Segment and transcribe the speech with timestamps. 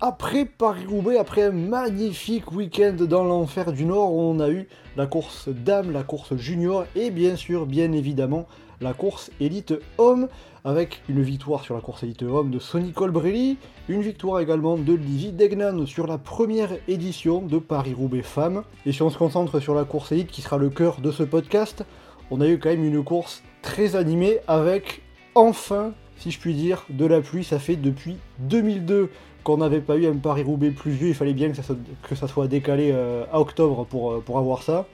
[0.00, 5.48] après Paris-Roubaix, après un magnifique week-end dans l'enfer du Nord on a eu la course
[5.48, 8.46] dame, la course junior et bien sûr, bien évidemment,
[8.80, 10.28] la course élite homme
[10.64, 14.94] avec une victoire sur la course élite homme de Sonny Colbrelli, une victoire également de
[14.94, 18.62] Livy Degnan sur la première édition de Paris-Roubaix femmes.
[18.86, 21.22] Et si on se concentre sur la course élite qui sera le cœur de ce
[21.22, 21.84] podcast,
[22.30, 25.02] on a eu quand même une course très animée avec
[25.34, 27.44] enfin, si je puis dire, de la pluie.
[27.44, 29.10] Ça fait depuis 2002
[29.44, 33.24] qu'on n'avait pas eu un Paris-Roubaix pluvieux, il fallait bien que ça, soit, décalé euh,
[33.30, 34.86] à octobre pour, euh, pour avoir ça.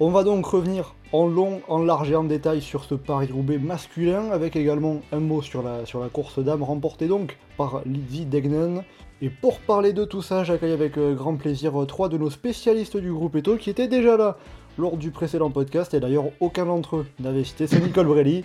[0.00, 4.30] On va donc revenir en long, en large et en détail sur ce Paris-Roubaix masculin,
[4.32, 8.82] avec également un mot sur la, course dame remportée donc par Lizzie Degnan.
[9.20, 12.96] Et pour parler de tout ça, j'accueille avec euh, grand plaisir trois de nos spécialistes
[12.96, 14.38] du groupe Eto qui étaient déjà là
[14.78, 18.42] lors du précédent podcast, et d'ailleurs aucun d'entre eux n'avait cité Sonny Colbrelli.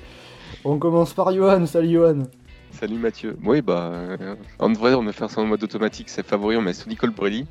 [0.66, 2.23] On commence par Johan, salut Johan
[2.80, 3.38] Salut Mathieu.
[3.44, 6.09] Oui, bah, euh, en vrai, on va faire ça en mode automatique.
[6.09, 7.47] C'est favori, on met Sonny Colbrelli.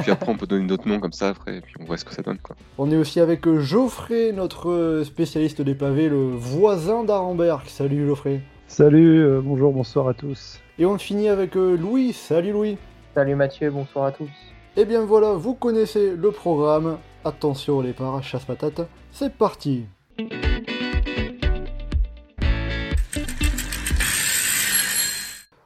[0.00, 2.04] Puis après, on peut donner d'autres noms comme ça, après, et puis on voit ce
[2.04, 2.38] que ça donne.
[2.38, 2.56] Quoi.
[2.78, 7.66] On est aussi avec euh, Geoffrey, notre euh, spécialiste des pavés, le voisin d'Arenberg.
[7.68, 8.40] Salut Geoffrey.
[8.66, 10.58] Salut, euh, bonjour, bonsoir à tous.
[10.80, 12.12] Et on finit avec euh, Louis.
[12.12, 12.76] Salut Louis.
[13.14, 14.30] Salut Mathieu, bonsoir à tous.
[14.76, 16.98] Et bien voilà, vous connaissez le programme.
[17.24, 18.80] Attention les paras, chasse patate.
[19.12, 19.84] C'est parti.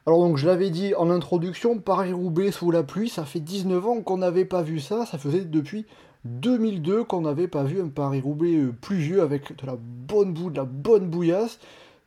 [0.08, 4.00] Alors donc je l'avais dit en introduction, Paris-Roubaix sous la pluie, ça fait 19 ans
[4.00, 5.84] qu'on n'avait pas vu ça, ça faisait depuis
[6.24, 10.56] 2002 qu'on n'avait pas vu un Paris-Roubaix euh, pluvieux avec de la bonne boue, de
[10.56, 11.58] la bonne bouillasse.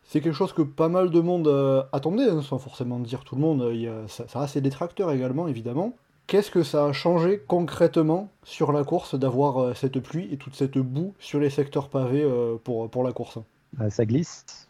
[0.04, 3.36] C'est quelque chose que pas mal de monde euh, attendait, hein, sans forcément dire tout
[3.36, 5.94] le monde, il y a- ça, ça a ses détracteurs également évidemment.
[6.26, 10.56] Qu'est-ce que ça a changé concrètement sur la course d'avoir euh, cette pluie et toute
[10.56, 13.38] cette boue sur les secteurs pavés euh, pour, pour la course?
[13.80, 14.68] Ah, ça glisse.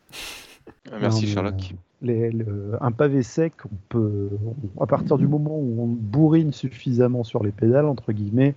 [1.00, 1.74] Merci Sherlock.
[2.04, 4.30] Un pavé sec, on peut,
[4.80, 8.56] à partir du moment où on bourrine suffisamment sur les pédales, entre guillemets,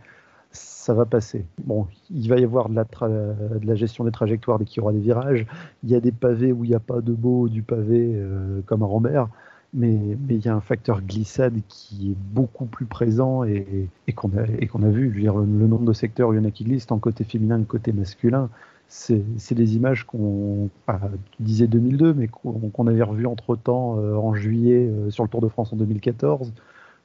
[0.50, 1.44] ça va passer.
[1.64, 5.00] Bon, il va y avoir de la, gestion des trajectoires dès qu'il y aura des
[5.00, 5.46] virages.
[5.82, 8.60] Il y a des pavés où il n'y a pas de beau du pavé euh,
[8.66, 9.28] comme à Rambert,
[9.74, 14.42] mais, il y a un facteur glissade qui est beaucoup plus présent et, qu'on a,
[14.88, 15.10] vu.
[15.10, 17.58] Le, le nombre de secteurs où il y en a qui glissent, tant côté féminin
[17.58, 18.48] que côté masculin,
[18.88, 21.00] c'est des images qu'on, ah,
[21.32, 25.40] tu disais 2002, mais qu'on avait revues entre-temps euh, en juillet euh, sur le Tour
[25.40, 26.52] de France en 2014,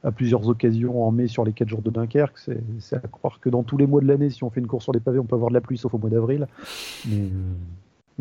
[0.04, 2.38] à plusieurs occasions en mai sur les 4 jours de Dunkerque.
[2.78, 4.84] C'est à croire que dans tous les mois de l'année, si on fait une course
[4.84, 6.46] sur les pavés, on peut avoir de la pluie, sauf au mois d'avril.
[7.08, 7.28] Mais,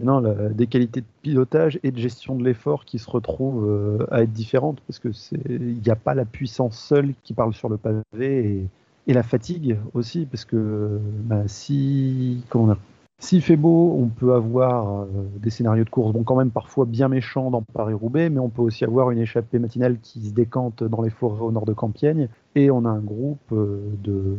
[0.01, 0.21] non,
[0.51, 4.31] des qualités de pilotage et de gestion de l'effort qui se retrouvent euh, à être
[4.31, 7.77] différentes, parce que c'est- il n'y a pas la puissance seule qui parle sur le
[7.77, 12.75] pavé et, la fatigue aussi, parce que bah, si, comment
[13.21, 15.05] s'il fait beau, on peut avoir euh,
[15.41, 18.61] des scénarios de course, bon, quand même parfois bien méchants dans Paris-Roubaix, mais on peut
[18.61, 22.29] aussi avoir une échappée matinale qui se décante dans les forêts au nord de Compiègne.
[22.55, 24.37] Et on a un groupe euh, de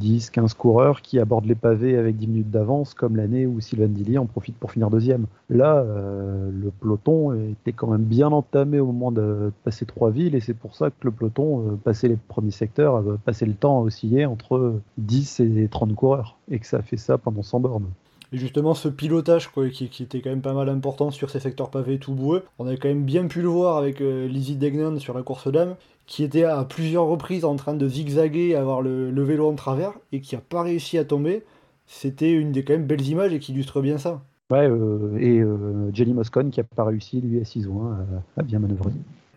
[0.00, 4.18] 10-15 coureurs qui abordent les pavés avec 10 minutes d'avance, comme l'année où Sylvain Dilly
[4.18, 5.26] en profite pour finir deuxième.
[5.48, 10.34] Là, euh, le peloton était quand même bien entamé au moment de passer trois villes,
[10.34, 13.82] et c'est pour ça que le peloton, passé les premiers secteurs, passé le temps à
[13.82, 17.86] osciller entre 10 et 30 coureurs, et que ça a fait ça pendant 100 bornes.
[18.32, 21.40] Et justement, ce pilotage quoi, qui, qui était quand même pas mal important sur ces
[21.40, 24.56] secteurs pavés tout boueux, on avait quand même bien pu le voir avec euh, Lizzie
[24.56, 25.76] Degnan sur la course dame,
[26.06, 29.92] qui était à plusieurs reprises en train de zigzaguer, avoir le, le vélo en travers,
[30.12, 31.44] et qui a pas réussi à tomber.
[31.86, 34.22] C'était une des quand même belles images et qui illustre bien ça.
[34.50, 37.92] Ouais, euh, et euh, Jenny Moscone qui a pas réussi, lui, à 6 ou 1,
[37.92, 38.92] à, à bien manœuvrer.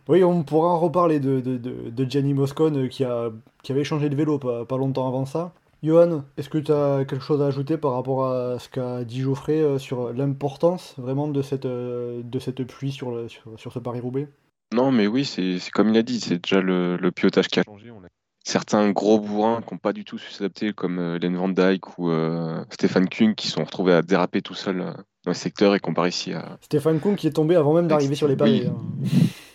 [0.07, 3.29] Oui, on pourra en reparler de, de, de, de Gianni Moscone euh, qui, a,
[3.63, 5.53] qui avait changé de vélo pas, pas longtemps avant ça.
[5.81, 9.21] Johan, est-ce que tu as quelque chose à ajouter par rapport à ce qu'a dit
[9.21, 13.71] Geoffrey euh, sur l'importance vraiment de cette, euh, de cette pluie sur, le, sur, sur
[13.71, 14.27] ce Paris-Roubaix?
[14.73, 17.63] Non, mais oui, c'est comme il a dit, c'est déjà le, le pilotage qui a
[17.63, 17.91] changé.
[17.91, 18.09] On a
[18.49, 21.97] certains gros bourrins qui n'ont pas du tout su s'adapter, comme euh, Len Van Dyke
[21.97, 24.91] ou euh, Stéphane Kuhn, qui sont retrouvés à déraper tout seuls euh,
[25.23, 28.15] dans le secteur et pas réussi à, Stéphane Kuhn qui est tombé avant même d'arriver
[28.15, 28.35] sur les.
[28.41, 28.67] Oui.
[28.67, 28.75] hein.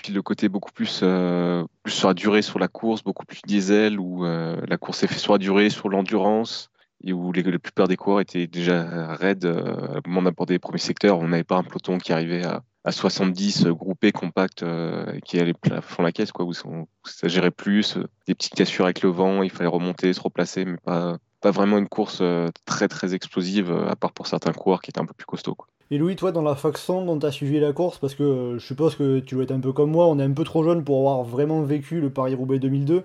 [0.00, 3.40] puis le côté beaucoup plus, euh, plus sur la durée sur la course, beaucoup plus
[3.46, 6.70] diesel, où euh, la course est faite sur la durée, sur l'endurance,
[7.04, 10.78] et où la plupart des coureurs étaient déjà raides euh, au moment d'aborder les premiers
[10.78, 11.18] secteurs.
[11.18, 15.38] On n'avait pas un peloton qui arrivait à, à 70 euh, groupés, compacts, euh, qui
[15.38, 19.10] allait à fond la caisse, quoi, où, ça gérait plus, des petites cassures avec le
[19.10, 22.22] vent, il fallait remonter, se replacer, mais pas, vraiment une course
[22.66, 25.56] très très explosive, à part pour certains coureurs qui étaient un peu plus costauds.
[25.92, 28.64] Et Louis, toi, dans la faction dont tu as suivi la course, parce que je
[28.64, 30.84] suppose que tu dois être un peu comme moi, on est un peu trop jeune
[30.84, 33.04] pour avoir vraiment vécu le Paris-Roubaix 2002,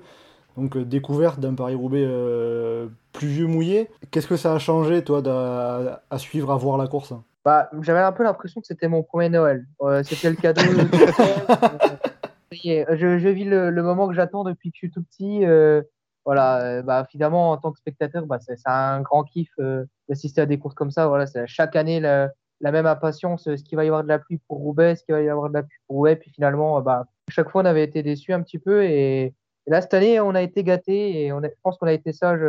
[0.55, 2.07] donc découverte d'un Paris-Roubaix
[3.11, 3.89] plus vieux mouillé.
[4.09, 5.21] Qu'est-ce que ça a changé, toi,
[6.09, 7.13] à suivre, à voir la course?
[7.43, 9.65] Bah, J'avais un peu l'impression que c'était mon premier Noël.
[10.05, 10.61] c'était le cadeau.
[12.53, 15.45] je, je, vis le, moment que j'attends depuis que je suis tout petit.
[15.45, 15.81] Euh,
[16.23, 20.39] voilà, euh, bah, finalement, en tant que spectateur, bah, c'est un grand kiff euh, d'assister
[20.39, 21.07] à des courses comme ça.
[21.07, 22.29] Voilà, chaque année la,
[22.61, 23.47] la même impatience.
[23.47, 25.49] Est-ce qu'il va y avoir de la pluie pour Roubaix Est-ce qu'il va y avoir
[25.49, 28.41] de la pluie pour Roubaix Puis finalement, bah, chaque fois, on avait été déçus un
[28.41, 28.83] petit peu.
[28.83, 29.33] Et,
[29.67, 32.41] là, cette année, on a été gâtés et on je pense qu'on a été sage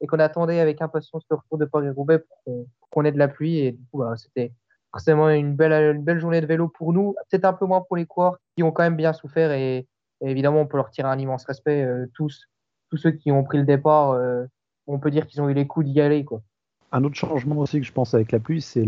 [0.00, 3.58] et qu'on attendait avec impatience le retour de Paris-Roubaix pour qu'on ait de la pluie.
[3.58, 4.52] Et du coup, bah, c'était
[4.92, 7.96] forcément une belle, une belle journée de vélo pour nous, peut-être un peu moins pour
[7.96, 9.50] les coureurs qui ont quand même bien souffert.
[9.52, 9.86] Et,
[10.20, 12.46] évidemment, on peut leur tirer un immense respect, euh, tous,
[12.90, 14.12] tous ceux qui ont pris le départ.
[14.12, 14.44] Euh,
[14.86, 16.24] on peut dire qu'ils ont eu les coups d'y aller.
[16.24, 16.42] Quoi.
[16.92, 18.86] Un autre changement aussi que je pense avec la pluie, c'est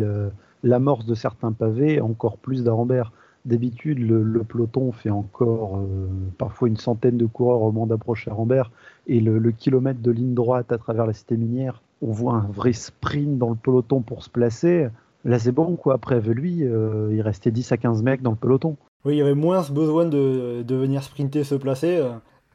[0.62, 3.12] l'amorce de certains pavés, encore plus d'Arambert.
[3.46, 6.06] D'habitude, le, peloton fait encore euh,
[6.38, 8.70] parfois une centaine de coureurs au moment d'approcher Rambert.
[9.06, 12.72] Et le, kilomètre de ligne droite à travers la cité minière, on voit un vrai
[12.72, 14.88] sprint dans le peloton pour se placer.
[15.24, 15.94] Là, c'est bon, quoi.
[15.94, 18.76] Après lui, euh, il restait 10 à 15 mecs dans le peloton.
[19.04, 22.02] Oui, il y avait moins besoin de, de venir sprinter, se placer.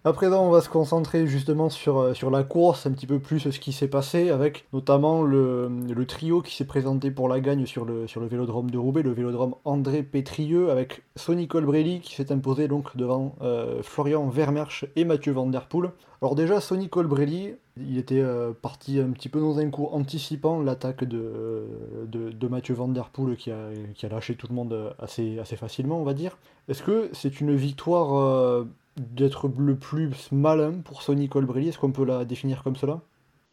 [0.06, 3.20] À présent, on va se concentrer justement sur, euh, sur la course, un petit peu
[3.20, 5.70] plus ce qui s'est passé, avec notamment le,
[6.08, 9.12] trio qui s'est présenté pour la gagne sur le, sur le vélodrome de Roubaix, le
[9.12, 15.04] vélodrome André Pétrieux, avec Sonny Colbrelli qui s'est imposé donc devant euh, Florian Vermersch et
[15.04, 15.92] Mathieu Van Der Poel.
[16.22, 20.62] Alors déjà, Sonny Colbrelli, il était euh, parti un petit peu dans un coup anticipant
[20.62, 21.66] l'attaque de,
[22.08, 25.58] de, Mathieu Van Der Poel qui a, qui a lâché tout le monde assez, assez
[25.58, 26.38] facilement, on va dire.
[26.70, 28.66] Est-ce que c'est une victoire
[29.00, 33.02] d'être le plus malin pour Sonny Colbrelli Est-ce qu'on peut la définir comme cela?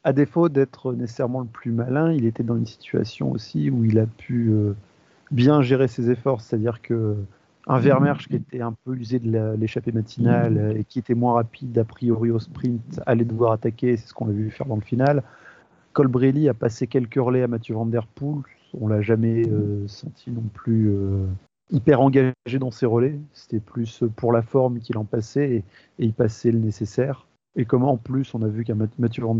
[0.04, 3.98] À défaut d'être nécessairement le plus malin, il était dans une situation aussi où il
[3.98, 4.75] a pu euh,
[5.31, 7.16] bien gérer ses efforts, c'est-à-dire que
[7.69, 7.81] un
[8.14, 12.31] qui était un peu usé de l'échappée matinale et qui était moins rapide a priori
[12.31, 15.25] au sprint allait devoir attaquer, c'est ce qu'on a vu faire dans le final.
[15.92, 18.42] Colbrelli a passé quelques relais à Mathieu Van Der Poel,
[18.81, 21.26] on l'a jamais euh, senti non plus euh,
[21.70, 23.18] hyper engagé dans ses relais.
[23.32, 25.64] C'était plus pour la forme qu'il en passait et,
[25.98, 27.26] il passait le nécessaire.
[27.56, 29.38] Et comment en plus on a vu qu'un Mathieu Van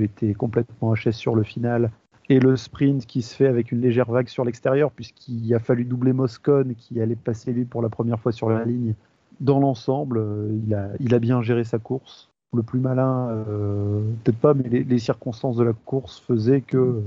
[0.00, 1.90] était complètement HS sur le final
[2.30, 5.84] et le sprint qui se fait avec une légère vague sur l'extérieur puisqu'il a fallu
[5.84, 8.94] doubler Moscone qui allait passer lui pour la première fois sur la ligne.
[9.40, 10.58] Dans l'ensemble, euh,
[11.00, 12.28] il a, bien géré sa course.
[12.54, 17.02] Le plus malin, euh, peut-être pas, mais les, circonstances de la course faisaient que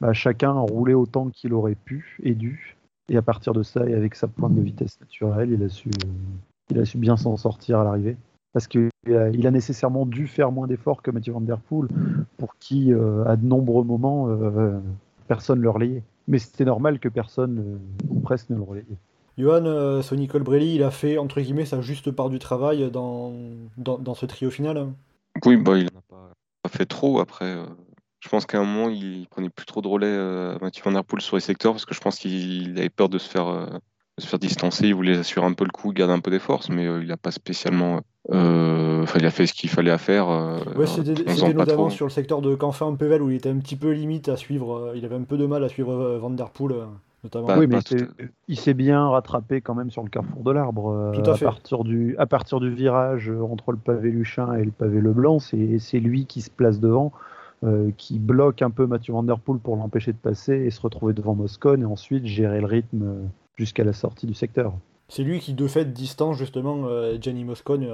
[0.00, 2.73] bah, chacun roulait autant qu'il aurait pu et dû.
[3.08, 5.90] Et à partir de ça, et avec sa pointe de vitesse naturelle, il a su,
[6.70, 8.16] il a su bien s'en sortir à l'arrivée.
[8.54, 11.88] Parce qu'il a, il a nécessairement dû faire moins d'efforts que Mathieu Van Der Poel,
[12.38, 14.78] pour qui, euh, à de nombreux moments, euh,
[15.28, 16.02] personne ne le relayait.
[16.28, 18.96] Mais c'était normal que personne, ou presque, ne le relayait.
[19.36, 23.32] Johan, euh, Sonny Colbrelli, il a fait, entre guillemets, sa juste part du travail dans,
[23.76, 24.86] dans, dans ce trio final
[25.44, 27.18] Oui, bah, il n'a pas, fait trop.
[27.18, 27.56] Après,
[28.24, 31.04] je pense qu'à un moment, il prenait plus trop de relais euh, Mathieu Van Der
[31.04, 33.66] Poel sur les secteurs parce que je pense qu'il avait peur de se faire euh,
[34.16, 34.86] se faire distancer.
[34.86, 37.08] Il voulait assurer un peu le coup, garder un peu des forces, mais euh, il
[37.08, 38.00] n'a pas spécialement.
[38.30, 40.28] Enfin, il a fait ce qu'il fallait à faire.
[40.74, 44.30] ouais, c'était notamment sur le secteur de Canfin-Pével où il était un petit peu limite
[44.30, 44.92] à suivre.
[44.96, 46.76] il avait un peu de mal à suivre Van Der Poel.
[47.24, 47.48] Notamment.
[47.58, 47.78] oui, mais
[48.48, 51.12] il s'est bien rattrapé quand même sur le carrefour de l'arbre.
[51.14, 51.44] Tout à, fait.
[51.44, 56.00] Partir du, à partir du virage entre le pavé Luchin et le pavé Leblanc, c'est
[56.00, 57.12] lui qui se place devant.
[57.64, 60.80] Euh, qui bloque un peu Mathieu Van Der Poel pour l'empêcher de passer et se
[60.82, 63.24] retrouver devant Moscone et ensuite gérer le rythme euh,
[63.56, 64.74] jusqu'à la sortie du secteur.
[65.08, 67.86] C'est lui qui de fait distance justement euh, Gianni Moscone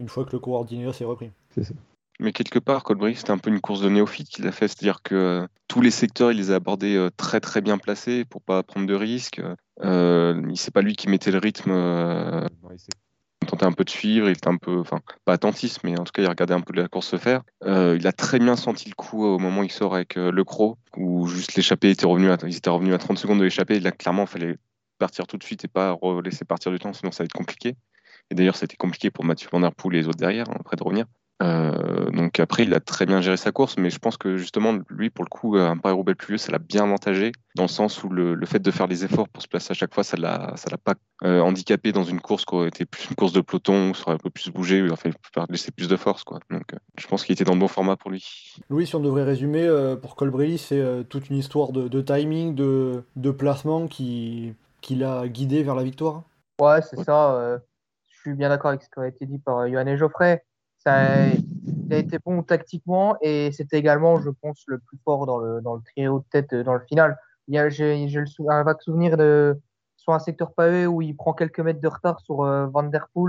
[0.00, 1.30] une fois que le d'Ineos s'est repris.
[1.54, 1.72] C'est ça.
[2.20, 5.02] Mais quelque part, Colbry, c'était un peu une course de néophyte qu'il a fait, c'est-à-dire
[5.02, 8.86] que tous les secteurs, il les a abordés très très bien placés pour pas prendre
[8.86, 9.40] de risques.
[9.82, 13.05] Euh, c'est pas lui qui mettait le rythme dans les secteurs
[13.46, 16.12] tentait un peu de suivre, il était un peu, enfin, pas attentiste, mais en tout
[16.12, 17.42] cas, il regardait un peu la course se faire.
[17.64, 20.30] Euh, il a très bien senti le coup au moment où il sort avec euh,
[20.30, 23.44] le Croc, où juste l'échappée était revenu, à, ils étaient revenus à 30 secondes de
[23.44, 23.80] l'échappée.
[23.80, 24.56] Là, clairement, il fallait
[24.98, 27.76] partir tout de suite et pas laisser partir du temps, sinon ça va être compliqué.
[28.30, 30.82] Et d'ailleurs, c'était compliqué pour Mathieu Van Der et les autres derrière, hein, après de
[30.82, 31.06] revenir.
[31.42, 34.78] Euh, donc après, il a très bien géré sa course, mais je pense que justement,
[34.88, 38.02] lui, pour le coup, un Paris-Roubaix plus vieux, ça l'a bien avantagé, dans le sens
[38.04, 40.54] où le, fait de faire les efforts pour se placer à chaque fois, ça l'a,
[40.56, 43.42] ça l'a pas euh, handicapé dans une course qui aurait été plus une course de
[43.42, 45.10] peloton, où ça aurait un peu plus bougé, enfin,
[45.50, 46.38] laisser plus de force, quoi.
[46.50, 48.54] Donc, euh, je pense qu'il était dans le bon format pour lui.
[48.70, 49.66] Louis, si on devrait résumer,
[50.00, 55.62] pour Colbrelli, c'est toute une histoire de, timing, de, de placement qui, qui l'a guidé
[55.62, 56.22] vers la victoire?
[56.60, 57.60] Ouais, c'est ça.
[58.08, 60.42] je suis bien d'accord avec ce qui a été dit par Johan et Geoffrey
[60.86, 65.60] Il a été bon tactiquement et c'était également, je pense, le plus fort dans le,
[65.60, 67.16] dans le trio de tête dans le final.
[67.48, 68.06] J'ai,
[68.48, 69.60] un vague souvenir de,
[69.96, 72.68] sur un secteur pavé où il prend quelques mètres de retard sur euh,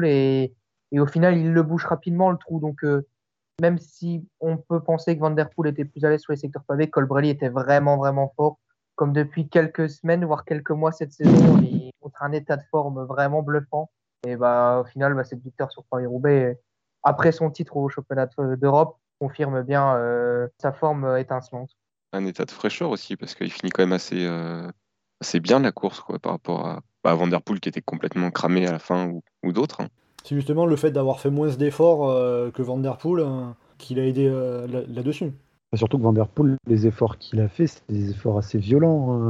[0.03, 0.53] et,
[0.91, 2.59] et au final, il le bouge rapidement le trou.
[2.59, 3.07] Donc, euh,
[3.61, 5.35] même si on peut penser que Van
[5.65, 8.59] était plus à l'aise sur les secteurs pavés, Colbrelli était vraiment, vraiment fort.
[8.95, 13.03] Comme depuis quelques semaines, voire quelques mois cette saison, il montre un état de forme
[13.05, 13.89] vraiment bluffant.
[14.25, 16.59] Et bah, au final, bah, cette victoire sur Paris-Roubaix,
[17.03, 18.27] après son titre au championnat
[18.57, 21.71] d'Europe, confirme bien euh, sa forme étincelante.
[22.13, 24.69] Un état de fraîcheur aussi, parce qu'il finit quand même assez, euh,
[25.21, 27.81] assez bien la course quoi, par rapport à, bah, à Van Der Poel qui était
[27.81, 29.81] complètement cramé à la fin ou, ou d'autres.
[29.81, 29.87] hein.
[30.23, 33.45] C'est justement le fait d'avoir fait moins d'efforts euh, que Van Der Poel euh,
[33.77, 35.31] qui l'a aidé euh, là- là-dessus.
[35.73, 39.29] Surtout que Van Der Poel, les efforts qu'il a fait, c'est des efforts assez violents.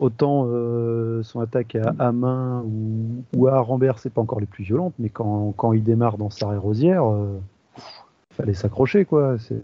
[0.00, 2.10] Autant euh, son attaque à, à
[3.36, 6.58] ou, à Rambert, c'est pas encore les plus violentes, mais quand, il démarre dans sa
[6.58, 7.38] rosière, euh,
[8.32, 9.36] fallait s'accrocher quoi.
[9.38, 9.62] C'est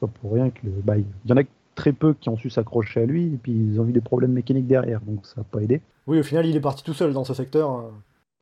[0.00, 1.42] pas pour rien que le- bah, y en a
[1.74, 4.32] très peu qui ont su s'accrocher à lui et puis ils ont eu des problèmes
[4.32, 5.80] mécaniques derrière, donc ça n'a pas aidé.
[6.06, 7.90] Oui, au final, il est parti tout seul dans ce secteur.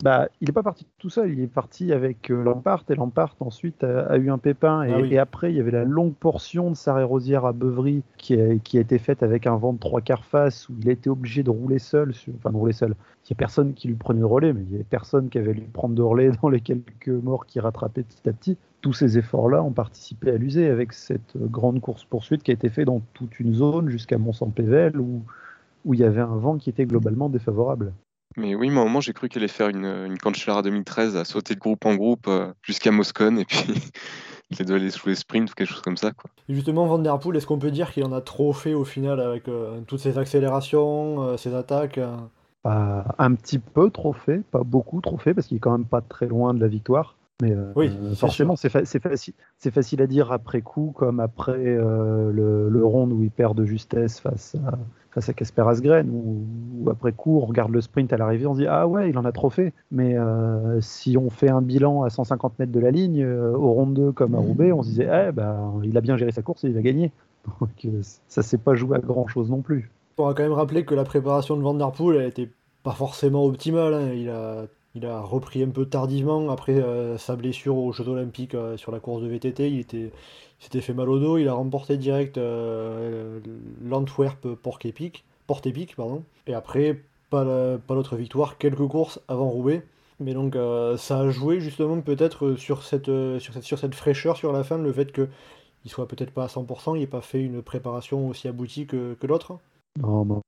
[0.02, 3.36] Bah, il n'est pas parti tout seul, il est parti avec euh, Lampard et Lampard
[3.40, 5.14] ensuite a, a eu un pépin et, Ah oui.
[5.14, 8.58] et après il y avait la longue portion de Sarre Rosière à Beuvry qui a,
[8.58, 11.08] qui a été faite avec un vent de trois quarts face où il a été
[11.08, 12.90] obligé de rouler seul, sur- enfin de rouler seul.
[12.90, 15.38] Il n'y a personne qui lui prenait le relais, mais il y avait personne qui
[15.38, 18.58] avait lui prendre de relais dans les quelques morts qui rattrapaient petit à petit.
[18.82, 22.68] Tous ces efforts-là ont participé à l'user avec cette euh, grande course-poursuite qui a été
[22.68, 25.22] faite dans toute une zone jusqu'à Mont-Saint-Pével où,
[25.86, 27.94] où il y avait un vent qui était globalement défavorable.
[28.36, 31.16] Mais oui, mais à un moment, j'ai cru qu'il allait faire une, une Cancellara 2013
[31.16, 33.64] à sauter de groupe en groupe euh, jusqu'à Moscone et puis
[34.50, 36.10] il doit aller sous les sprints ou quelque chose comme ça.
[36.12, 36.30] Quoi.
[36.48, 38.84] Et justement, Van Der Poel, est-ce qu'on peut dire qu'il en a trop fait au
[38.84, 42.16] final avec euh, toutes ses accélérations, euh, ses attaques euh
[42.62, 45.86] Pas un petit peu trop fait, pas beaucoup trop fait, parce qu'il est quand même
[45.86, 47.16] pas très loin de la victoire.
[47.42, 50.92] Mais euh, Oui, euh, forcément, c'est fa- c'est facile, c'est facile à dire après coup,
[50.94, 54.78] comme après euh, le, le round où il perd de justesse face à
[55.10, 56.44] face à Casper Asgren, ou,
[56.82, 59.18] ou après coup, on regarde le sprint à l'arrivée, on se dit ah ouais, il
[59.18, 59.72] en a trop fait.
[59.90, 63.72] Mais euh, si on fait un bilan à 150 mètres de la ligne, euh, au
[63.72, 66.42] round 2 comme à Roubaix, on se disait eh ben, il a bien géré sa
[66.42, 67.10] course et il a gagné.
[67.60, 69.90] Donc euh, ça s'est pas joué à grand chose non plus.
[70.18, 72.50] On va quand même rappeler que la préparation de Van Der Poel, elle était
[72.84, 73.94] pas forcément optimale.
[73.94, 74.12] hein.
[74.12, 78.54] Il, a, il a repris un peu tardivement après euh, sa blessure aux Jeux Olympiques
[78.54, 79.70] euh, sur la course de VTT.
[79.70, 80.12] Il était,
[80.60, 81.38] il s'était fait mal au dos.
[81.38, 83.40] Il a remporté direct euh,
[83.82, 85.24] l'Antwerp Porte Épique.
[86.46, 89.84] Et après, pas, la- pas l'autre victoire, quelques courses avant Roubaix.
[90.20, 90.56] Mais donc
[90.96, 93.10] ça a joué justement peut-être sur cette,
[93.40, 95.28] sur, cette, fraîcheur sur la fin, le fait que
[95.84, 99.16] il soit peut-être pas à 100%, il n'ait pas fait une préparation aussi aboutie que
[99.24, 99.58] l'autre.
[99.96, 100.04] Mais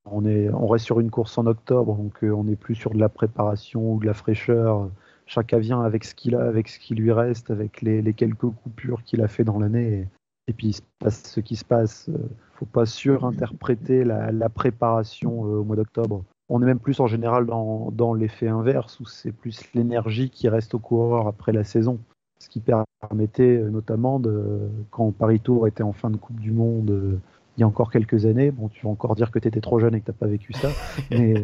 [0.07, 2.91] on, est, on reste sur une course en octobre, donc euh, on n'est plus sur
[2.93, 4.91] de la préparation ou de la fraîcheur.
[5.27, 9.05] Chacun vient avec ce qu'il a, avec ce qui lui reste, avec les, quelques coupures
[9.05, 10.09] qu'il a fait dans l'année.
[10.49, 12.09] Et, puis il se passe ce qui se passe.
[12.09, 12.19] Euh,
[12.55, 16.25] faut pas surinterpréter la, la préparation euh, au mois d'octobre.
[16.49, 20.49] On est même plus en général dans, dans l'effet inverse, où c'est plus l'énergie qui
[20.49, 21.99] reste au coureur après la saison.
[22.39, 27.21] Ce qui permettait notamment, de, quand Paris Tour était en fin de Coupe du Monde,
[27.57, 29.79] il y a encore quelques années, bon, tu vas encore dire que tu étais trop
[29.79, 30.69] jeune et que tu n'as pas vécu ça,
[31.11, 31.35] mais,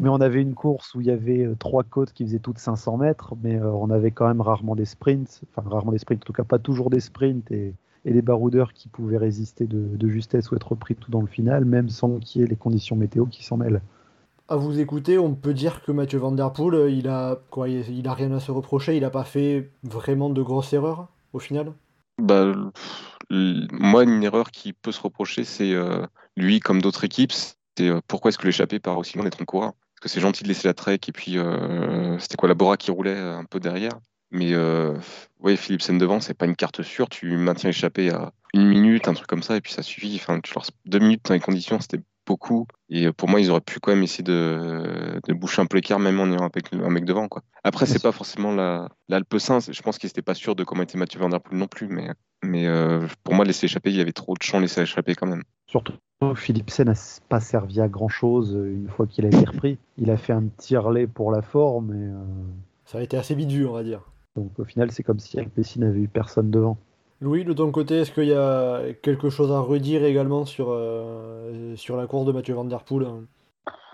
[0.00, 2.58] mais on avait une course où il y avait euh, trois côtes qui faisaient toutes
[2.58, 6.22] 500 mètres, mais euh, on avait quand même rarement des sprints, enfin rarement des sprints,
[6.22, 7.74] en tout cas pas toujours des sprints, et,
[8.04, 11.26] et des baroudeurs qui pouvaient résister de, de justesse ou être pris tout dans le
[11.26, 13.82] final, même sans qu'il y ait les conditions météo qui s'en mêlent.
[14.48, 17.68] À vous écouter, on peut dire que Mathieu Van Der Poel, euh, il a quoi,
[17.68, 21.38] il a rien à se reprocher, il n'a pas fait vraiment de grosses erreurs au
[21.38, 21.72] final?
[22.18, 22.54] Bah,
[23.30, 28.00] moi, une erreur qui peut se reprocher, c'est euh, lui, comme d'autres équipes, c'est euh,
[28.06, 29.72] pourquoi est-ce que l'échappée part aussi loin d'être un coureur?
[29.72, 32.76] Parce que c'est gentil de laisser la trek et puis euh, c'était quoi la Bora
[32.76, 33.98] qui roulait un peu derrière?
[34.30, 34.96] Mais euh,
[35.38, 37.08] ouais, Philipsen devant, c'est pas une carte sûre.
[37.08, 40.20] Tu maintiens l'échappée à une minute, un truc comme ça, et puis ça suffit.
[40.20, 40.40] Enfin,
[40.86, 42.66] deux minutes dans les conditions, c'était beaucoup.
[42.88, 45.76] Et euh, pour moi, ils auraient pu quand même essayer de, de boucher un peu
[45.76, 47.28] l'écart, même en ayant avec un mec devant.
[47.28, 47.42] Quoi.
[47.62, 49.58] Après, c'est pas forcément la l'Alpecin.
[49.60, 51.88] Je pense qu'ils n'étaient pas sûrs de comment était Mathieu Van Der Poel non plus.
[51.88, 52.08] Mais,
[52.42, 55.26] mais euh, pour moi, laisser échapper, il y avait trop de champs laissés échapper quand
[55.26, 55.42] même.
[55.66, 55.94] Surtout,
[56.34, 56.94] Philipsen n'a
[57.28, 59.78] pas servi à grand chose une fois qu'il a été repris.
[59.98, 62.24] Il a fait un petit relais pour la forme, et, euh,
[62.84, 64.02] Ça a été assez vite vu, on va dire.
[64.36, 66.78] donc au final, c'est comme si Alpecin n'avait eu personne devant.
[67.20, 71.74] Louis, de ton côté, est-ce qu'il y a quelque chose à redire également sur, euh,
[71.76, 73.24] sur la course de Mathieu Van Der Poel hein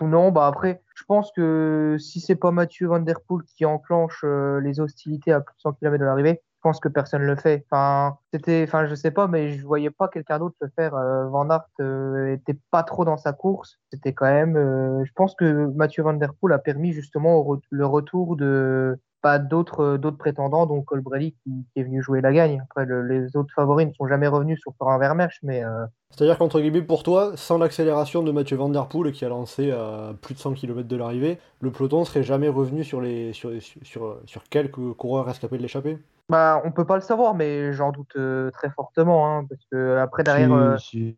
[0.01, 4.21] non, bah après, je pense que si c'est pas Mathieu Van Der Poel qui enclenche
[4.23, 7.35] euh, les hostilités à plus de 100 km de l'arrivée, je pense que personne le
[7.35, 7.65] fait.
[7.69, 10.95] Enfin, c'était, enfin, je sais pas, mais je voyais pas quelqu'un d'autre le faire.
[10.95, 13.79] Euh, Van Aert euh, était pas trop dans sa course.
[13.91, 14.55] C'était quand même,
[15.03, 19.97] je pense que Mathieu Van Der Poel a permis justement le retour de pas d'autres
[19.97, 22.61] d'autres prétendants, donc Colbrelli qui, qui est venu jouer la gagne.
[22.61, 26.37] Après, le- les autres favoris ne sont jamais revenus sur Florian Vermersch, mais euh, C'est-à-dire
[26.37, 30.13] qu'entre guillemets, pour toi, sans l'accélération de Mathieu Van Der Poel qui a lancé à
[30.21, 33.81] plus de 100 km de l'arrivée, le peloton serait jamais revenu sur, les, sur, sur,
[33.85, 35.97] sur, sur quelques coureurs rescapés de l'échappée?
[36.29, 39.97] Bah, on peut pas le savoir, mais j'en doute euh, très fortement, hein, parce que
[39.97, 41.15] après derrière, Si, euh, si.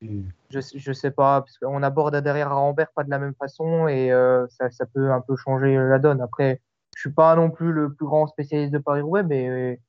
[0.50, 3.88] je, je sais pas, parce qu'on aborde derrière à Rambert pas de la même façon
[3.88, 6.22] et euh, ça, ça peut un peu changer la donne.
[6.22, 6.62] Après,
[6.96, 9.80] je suis pas non plus le plus grand spécialiste de Paris-Roubaix, mais,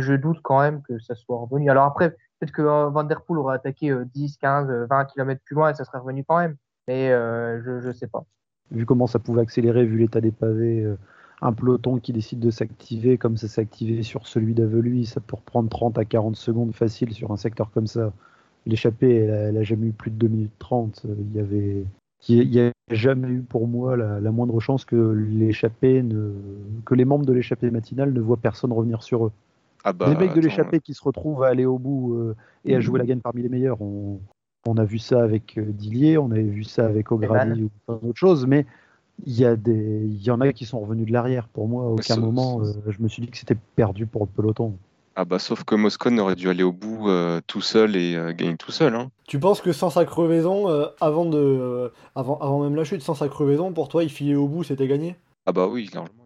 [0.00, 1.70] je doute quand même que ça soit revenu.
[1.70, 5.54] Alors après, peut-être que Van Der aurait attaqué euh, 10, 15, euh, 20 km plus
[5.54, 6.56] loin et ça serait revenu quand même,
[6.86, 8.24] mais euh, je, je sais pas.
[8.70, 10.96] Vu comment ça pouvait accélérer, vu l'état des pavés, euh,
[11.42, 15.36] un peloton qui décide de s'activer comme ça s'est activé sur celui d'Aveluy, ça peut
[15.36, 18.12] reprendre 30 à 40 secondes facile sur un secteur comme ça.
[18.64, 21.02] L'échappée, elle, a- elle a jamais eu plus de 2 minutes 30.
[21.06, 21.84] euh, Il y avait.
[22.28, 26.32] Il n'y a jamais eu pour moi la, la moindre chance que l'échappée ne,
[26.84, 29.32] que les membres de l'échappée matinale ne voient personne revenir sur eux.
[29.84, 32.76] Ah bah, les mecs de l'échappée qui se retrouvent à aller au bout euh, et
[32.76, 33.82] à jouer la gagne parmi les meilleurs.
[33.82, 34.20] On,
[34.66, 37.98] on a vu ça avec euh, Dillier, on avait vu ça avec O'Grady ou plein
[38.00, 38.66] d'autres choses, mais
[39.26, 41.48] il y, a des, il y en a qui sont revenus de l'arrière.
[41.48, 44.22] Pour moi, à aucun ça- moment, euh, je me suis dit que c'était perdu pour
[44.22, 44.76] le peloton.
[45.14, 48.32] Ah bah sauf que Moscone aurait dû aller au bout euh, tout seul et euh,
[48.32, 48.94] gagner tout seul.
[48.94, 49.10] Hein.
[49.26, 53.14] Tu penses que sans sa crevaison, euh, avant, de, avant, avant même la chute, sans
[53.14, 55.16] sa crevaison, pour toi, il filait au bout, c'était gagné?
[55.46, 56.24] Ah bah oui, largement.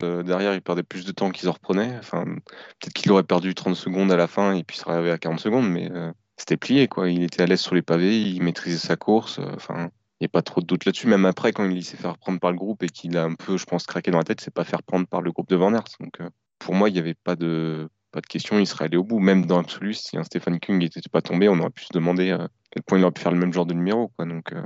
[0.00, 1.96] il avait- derrière, il perdait plus de temps qu'ils en reprenaient.
[1.98, 5.10] Enfin, peut-être qu'il aurait perdu 30 secondes à la fin et puis il serait arrivé
[5.10, 5.90] à 40 secondes, mais
[6.36, 7.10] c'était plié quoi.
[7.10, 9.40] Il était à l'aise sur les pavés, il maîtrisait sa course.
[9.56, 11.08] Enfin, il n'y a pas trop de doute là-dessus.
[11.08, 13.56] Même après, quand il s'est fait reprendre par le groupe et qu'il a un peu,
[13.56, 15.74] je pense, craqué dans la tête, c'est pas faire prendre par le groupe de Van
[15.74, 15.84] Aert.
[16.00, 16.28] Donc euh,
[16.60, 19.18] pour moi, il n'y avait pas de pas de question, il serait allé au bout.
[19.18, 22.30] Même dans l'absolu, si un Stéphane Kung n'était pas tombé, on aurait pu se demander
[22.30, 24.08] euh, à quel point il aurait pu faire le même genre de numéro.
[24.16, 24.26] Quoi.
[24.26, 24.62] Donc euh,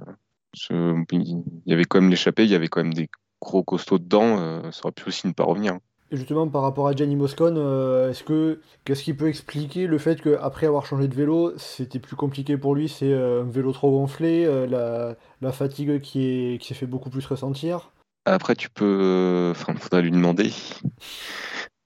[1.12, 3.08] il y avait quand même l'échappée, il y avait quand même des
[3.40, 5.78] gros costauds dedans, euh, ça aurait pu aussi ne pas revenir.
[6.10, 9.96] Et justement, par rapport à Gianni Moscone, euh, est-ce que qu'est-ce qui peut expliquer le
[9.96, 13.90] fait qu'après avoir changé de vélo, c'était plus compliqué pour lui C'est un vélo trop
[13.90, 17.92] gonflé, la, la fatigue qui est qui s'est fait beaucoup plus ressentir?
[18.26, 19.48] Après, tu peux.
[19.52, 20.52] Enfin, faudrait lui demander.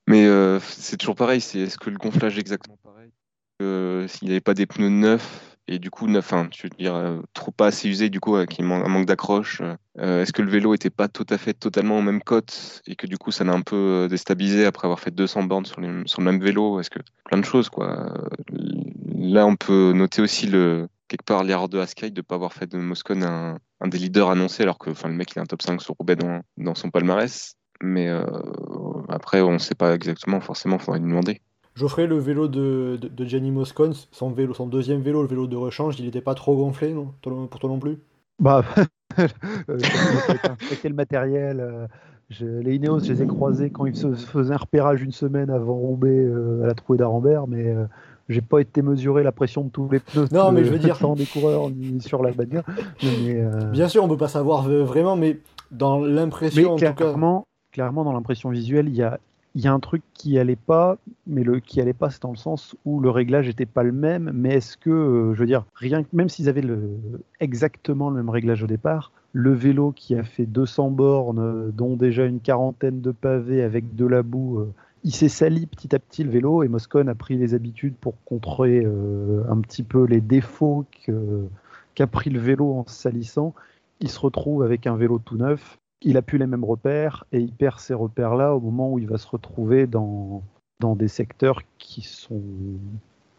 [0.06, 3.10] Mais euh, c'est toujours pareil, c'est est-ce que le gonflage est exactement pareil
[3.62, 6.94] Euh, S'il n'y avait pas des pneus neufs, et du coup, neuf, tu veux dire,
[6.94, 9.62] euh, trop pas assez usé, du coup, avec un man- un manque d'accroche,
[9.98, 13.08] est-ce que le vélo était pas tout à fait totalement aux mêmes côtes, et que
[13.08, 16.24] du coup, ça l'a un peu déstabilisé après avoir fait 200 bornes sur, sur le
[16.24, 16.78] même vélo?
[16.78, 17.00] Est-ce que.
[17.24, 18.14] Plein de choses, quoi.
[19.16, 20.88] Là, on peut noter aussi le.
[21.08, 24.30] Quelque part, l'erreur de Askai de ne pas avoir fait de Moscone un, des leaders
[24.30, 26.16] annoncés, alors que le mec, il a un top 5 sur Roubaix
[26.56, 27.56] dans son palmarès.
[27.82, 28.24] Mais euh,
[29.08, 31.40] après, on ne sait pas exactement, forcément, il faudrait lui demander.
[31.74, 35.46] Geoffrey, le vélo de, de, de Gianni Moscone, son vélo, son deuxième vélo, le vélo
[35.46, 37.98] de rechange, il n'était pas trop gonflé non pour toi non plus?
[38.38, 38.64] Bah,
[39.18, 39.78] euh,
[40.82, 41.86] quel matériel euh,
[42.30, 45.50] je- Les Ineos, je les ai croisés quand ils se faisaient un repérage une semaine
[45.50, 47.84] avant Roubaix euh, à la trouée d'Arambert, mais euh,
[48.30, 50.78] j'ai pas été mesurer la pression de tous les pneus Non, mais je veux euh,
[50.78, 52.30] dire- tant des coureurs ni sur la.
[52.32, 52.62] Mais,
[53.02, 55.38] euh, Bien sûr, on peut pas savoir euh, vraiment, mais
[55.70, 56.92] dans l'impression, en tout cas.
[56.94, 59.18] clairement, clairement, dans l'impression visuelle, il y a,
[59.70, 63.00] un truc qui allait pas, mais le qui allait pas, c'est dans le sens où
[63.00, 64.30] le réglage était pas le même.
[64.32, 66.64] Mais est-ce que, euh, je veux dire, rien que même s'ils avaient
[67.38, 71.96] exactement le même réglage au départ, le vélo qui a fait 200 bornes, euh, dont
[71.96, 74.72] déjà une quarantaine de pavés avec de la boue, euh,
[75.04, 78.14] il s'est sali petit à petit le vélo et Moscone a pris les habitudes pour
[78.24, 80.86] contrer un petit peu les défauts
[81.94, 83.54] qu'a pris le vélo en se salissant.
[84.00, 87.40] Il se retrouve avec un vélo tout neuf il a plus les mêmes repères et
[87.40, 90.42] il perd ces repères-là au moment où il va se retrouver dans,
[90.80, 92.42] dans des secteurs qui sont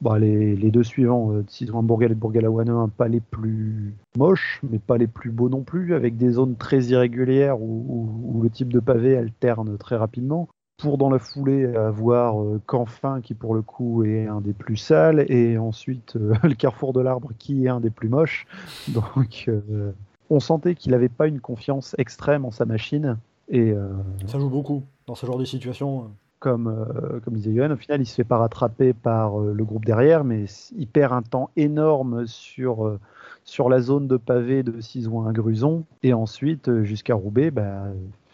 [0.02, 4.78] bah, les, les deux suivants, euh, Bourgal et Bourgalawane, un pas les plus moches, mais
[4.80, 8.50] pas les plus beaux non plus, avec des zones très irrégulières où, où- où le
[8.50, 10.48] type de pavé alterne très rapidement.
[10.80, 14.78] Pour dans la foulée avoir euh, Canfin qui pour le coup est un des plus
[14.78, 18.46] sales et ensuite euh, le Carrefour de l'Arbre qui est un des plus moches.
[18.88, 19.92] Donc euh,
[20.30, 23.18] on sentait qu'il n'avait pas une confiance extrême en sa machine.
[23.50, 23.90] Et euh,
[24.26, 26.12] Ça joue beaucoup dans ce genre de situation.
[26.40, 29.66] comme, euh, comme disait Johan, au final, il se fait pas rattraper par euh, le
[29.66, 33.00] groupe derrière, mais il perd un temps énorme sur,
[33.44, 35.86] sur la zone de pavé de Cisoin à Gruson.
[36.04, 37.86] Et ensuite, jusqu'à Roubaix, bah,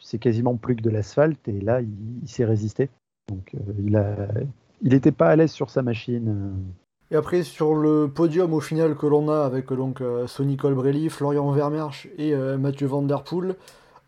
[0.01, 1.47] c'est quasiment plus que de l'asphalte.
[1.47, 1.89] Et là, il,
[2.23, 2.89] il s'est résisté.
[3.29, 3.56] Donc.
[4.86, 6.53] Il n'était pas à l'aise sur sa machine.
[7.11, 7.15] Euh.
[7.15, 11.09] Et après, sur le podium au final que l'on a avec donc euh, Sonny Colbrelli,
[11.09, 13.55] Florian Vermersch et euh, Mathieu Van Der Poel,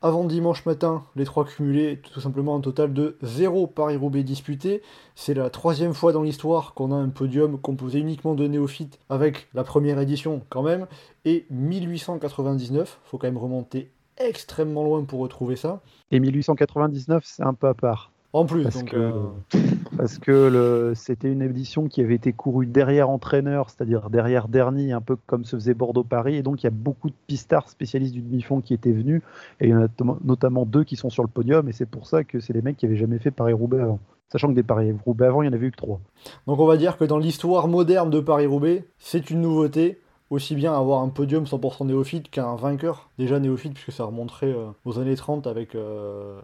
[0.02, 4.84] avant dimanche matin, les trois cumulés, tout simplement un total de 0 Paris-Roubaix disputé.
[5.16, 9.48] C'est la troisième fois dans l'histoire qu'on a un podium composé uniquement de néophytes avec
[9.56, 10.86] la première édition quand même.
[11.24, 15.82] Et 1899, faut quand même remonter extrêmement loin pour retrouver ça.
[16.12, 18.12] Et 1899, c'est un peu à part.
[18.34, 19.14] En plus, Parce donc, que, euh,
[19.98, 24.92] parce que le- c'était une édition qui avait été courue derrière entraîneur, c'est-à-dire derrière dernier,
[24.92, 26.36] un peu comme se faisait Bordeaux-Paris.
[26.36, 29.22] Et donc, il y a beaucoup de pistards spécialistes du demi-fond qui étaient venus.
[29.60, 29.88] Et il y en a
[30.24, 31.68] notamment- deux qui sont sur le podium.
[31.70, 34.00] Et c'est pour ça que c'est des mecs qui avaient jamais fait Paris-Roubaix avant.
[34.32, 36.00] Sachant que des Paris-Roubaix avant, il y en avait eu que trois.
[36.48, 40.02] donc on va dire que dans l'histoire moderne de Paris-Roubaix, c'est une nouveauté.
[40.32, 44.66] Aussi bien avoir un podium 100% néophyte qu'un vainqueur déjà néophyte, puisque ça remonterait euh,
[44.84, 46.40] aux années 30 avec euh,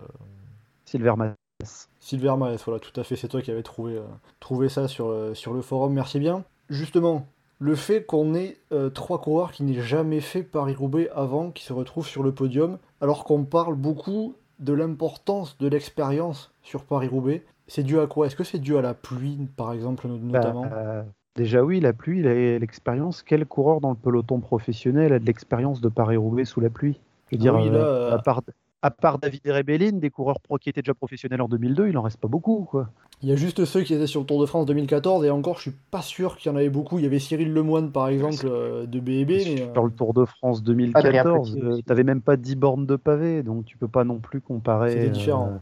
[0.85, 1.89] Silver Mass.
[2.01, 4.01] Silver Maes, voilà, tout à fait, c'est toi qui avais trouvé, euh,
[4.39, 6.43] trouvé ça sur, euh, sur le forum, merci bien.
[6.69, 7.27] Justement,
[7.59, 11.73] le fait qu'on ait euh, trois coureurs qui n'aient jamais fait Paris-Roubaix avant, qui se
[11.73, 17.83] retrouvent sur le podium, alors qu'on parle beaucoup de l'importance de l'expérience sur Paris-Roubaix, c'est
[17.83, 18.25] dû à quoi?
[18.25, 21.03] Est-ce que c'est dû à la pluie, par exemple, notamment Bah, euh,
[21.35, 23.21] déjà, oui, la pluie, l'expérience.
[23.21, 26.99] Quel coureur dans le peloton professionnel a de l'expérience de Paris-Roubaix sous la pluie?
[27.31, 28.41] Je veux Ah dire, oui, là, à, part,
[28.81, 32.01] à part David Rebellin, des coureurs pro qui étaient déjà professionnels en 2002, il en
[32.01, 32.67] reste pas beaucoup.
[32.69, 32.89] Quoi.
[33.21, 35.57] Il y a juste ceux qui étaient sur le Tour de France 2014, et encore,
[35.57, 36.97] je suis pas sûr qu'il y en avait beaucoup.
[36.97, 39.61] Il y avait Cyril Lemoine, par exemple, euh, de BEB, mais...
[39.61, 40.87] euh, Sur le Tour de France Adrien
[41.23, 44.17] 2014, Petit euh, t'avais même pas 10 bornes de pavé, donc tu peux pas non
[44.17, 44.91] plus comparer.
[44.91, 45.59] C'était euh, différent.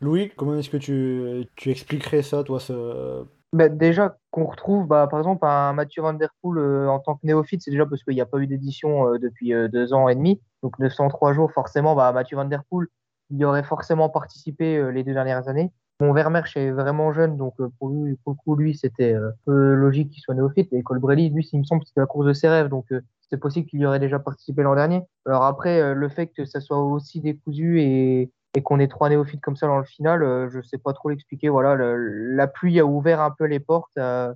[0.00, 3.24] Louis, comment est-ce que tu, tu expliquerais ça, toi, ce...
[3.54, 7.14] Bah, déjà qu'on retrouve bah, par exemple un Mathieu Van Der Poel euh, en tant
[7.14, 9.94] que néophyte, c'est déjà parce qu'il n'y a pas eu d'édition euh, depuis euh, deux
[9.94, 10.40] ans et demi.
[10.62, 12.88] Donc 903 jours, forcément, bah, Mathieu Van Der Poel,
[13.30, 15.72] il aurait forcément participé les deux dernières années.
[16.00, 20.10] Mon Vermeersch est vraiment jeune, donc pour lui, pour le coup, lui, c'était peu logique
[20.10, 20.72] qu'il soit néophyte.
[20.72, 22.86] Et Colbrelli, lui, il me semble c'était la course de ses rêves, donc
[23.28, 25.02] c'est possible qu'il y aurait déjà participé l'an dernier.
[25.26, 29.40] Alors après, le fait que ça soit aussi décousu et, et qu'on ait trois néophytes
[29.40, 31.48] comme ça dans le final, euh, je sais pas trop l'expliquer.
[31.48, 34.34] Voilà, la pluie a ouvert un peu les portes à,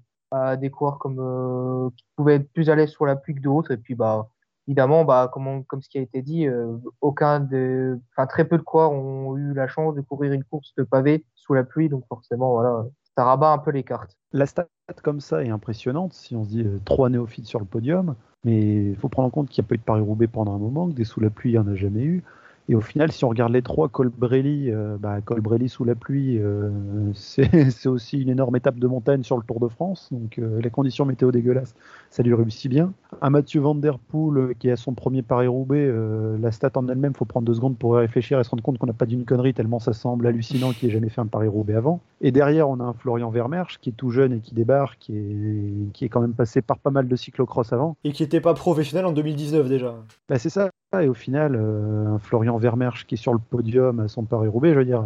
[0.56, 3.70] des coureurs comme euh, qui pouvaient être plus à l'aise sur la pluie que d'autres.
[3.72, 4.28] Et puis bah
[4.66, 7.98] évidemment, bah comme comme ce qui a été dit, euh, aucun de,
[8.28, 11.54] très peu de coureurs ont eu la chance de courir une course de pavé sous
[11.54, 12.84] la pluie, donc forcément voilà,
[13.16, 14.16] ça rabat un peu les cartes.
[14.32, 14.68] La stat
[15.02, 18.96] comme ça est impressionnante si on se dit trois néophytes sur le podium, mais il
[18.96, 20.94] faut prendre en compte qu'il n'y a pas eu de Paris-Roubaix pendant un moment, que
[20.94, 22.24] des sous la pluie, il n'y en a jamais eu.
[22.68, 26.38] Et au final, si on regarde les trois, Colbrelli, euh, bah, Colbrelli sous la pluie,
[26.38, 26.70] euh,
[27.14, 30.70] c'est aussi une énorme étape de montagne sur le Tour de France, donc euh, les
[30.70, 31.74] conditions météo dégueulasses,
[32.10, 32.92] ça lui réussit bien.
[33.20, 35.92] Un Mathieu Van Der Poel euh, qui a son premier Paris-Roubaix,
[36.40, 38.78] la stat en elle-même, faut prendre deux secondes pour y réfléchir et se rendre compte
[38.78, 41.26] qu'on n'a pas dit une connerie tellement ça semble hallucinant qu'il ait jamais fait un
[41.26, 42.00] Paris-Roubaix avant.
[42.20, 45.16] Et derrière, on a un Florian Vermeersch qui est tout jeune et qui débarque, qui
[45.16, 47.96] est, qui est quand même passé par pas mal de cyclocross avant.
[48.04, 49.96] Et qui n'était pas professionnel en 2019 déjà.
[50.28, 50.70] Bah, c'est ça.
[51.00, 54.74] Et au final, euh, un Florian Vermeersch qui est sur le podium à son Paris-Roubaix,
[54.74, 55.02] je veux dire,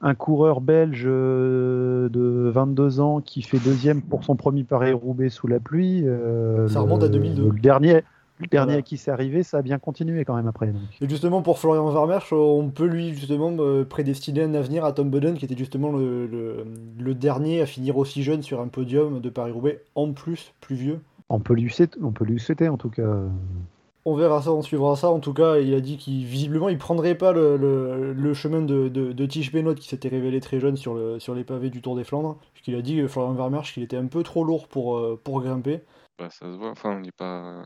[0.00, 5.46] un coureur belge euh, de 22 ans qui fait deuxième pour son premier Paris-Roubaix sous
[5.46, 6.04] la pluie.
[6.06, 7.50] euh, Ça le- remonte à 2002.
[7.50, 8.02] Le dernier,
[8.38, 8.78] le dernier Voilà.
[8.78, 10.68] à qui c'est arrivé, ça a bien continué quand même après.
[10.68, 10.80] donc.
[11.02, 13.52] Et justement, pour Florian Vermeersch, on peut lui justement
[13.86, 16.64] prédestiner un avenir à Tom Budden, qui était justement le, le-
[16.98, 21.00] le dernier à finir aussi jeune sur un podium de Paris-Roubaix, en plus, plus vieux.
[21.28, 23.02] On peut lui souhaiter, on peut lui souhaiter en tout cas.
[24.08, 25.10] On verra ça, on suivra ça.
[25.10, 29.52] En tout cas, il a dit qu'il visiblement il prendrait pas le, chemin de, Tige
[29.52, 32.38] Benoît qui s'était révélé très jeune sur, le, sur les pavés du Tour des Flandres.
[32.54, 35.82] Puisqu'il a dit, Florian Vermeersch, qu'il était un peu trop lourd pour, euh, pour grimper.
[36.18, 36.70] Bah, ça se voit.
[36.70, 37.64] Enfin, il n'est pas,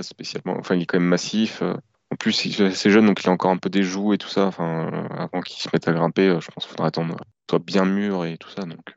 [0.00, 0.56] spécialement.
[0.58, 1.60] Enfin, il est quand même massif.
[1.60, 1.74] euh.
[2.10, 4.18] En plus, il est assez jeune, donc il a encore un peu des joues et
[4.18, 4.46] tout ça.
[4.46, 7.58] Enfin, euh, avant qu'il se mette à grimper, je pense qu'il faudra attendre qu'il soit
[7.58, 8.62] bien mûr et tout ça.
[8.62, 8.94] Donc,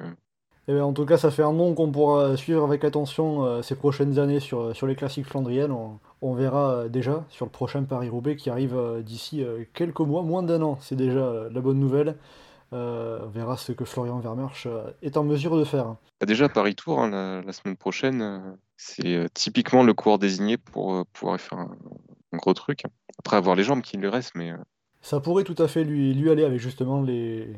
[0.69, 3.63] Eh bien, en tout cas, ça fait un nom qu'on pourra suivre avec attention euh,
[3.63, 5.71] ces prochaines années sur, sur les classiques flandriennes.
[5.71, 9.99] On, on verra euh, déjà sur le prochain Paris-Roubaix qui arrive euh, d'ici euh, quelques
[10.01, 10.77] mois, moins d'un an.
[10.79, 12.17] C'est déjà euh, la bonne nouvelle.
[12.71, 15.95] Euh, on verra ce que Florian Vermeersch euh, est en mesure de faire.
[16.19, 18.39] bah, déjà, Paris Tour, hein, la, la semaine prochaine, euh,
[18.77, 21.75] c'est euh, typiquement le coureur désigné pour euh, pouvoir faire un,
[22.32, 22.84] un gros truc.
[23.17, 24.58] Après, avoir les jambes qui lui restent, mais euh,
[25.01, 27.55] Ça pourrait tout à fait lui, lui aller avec justement les,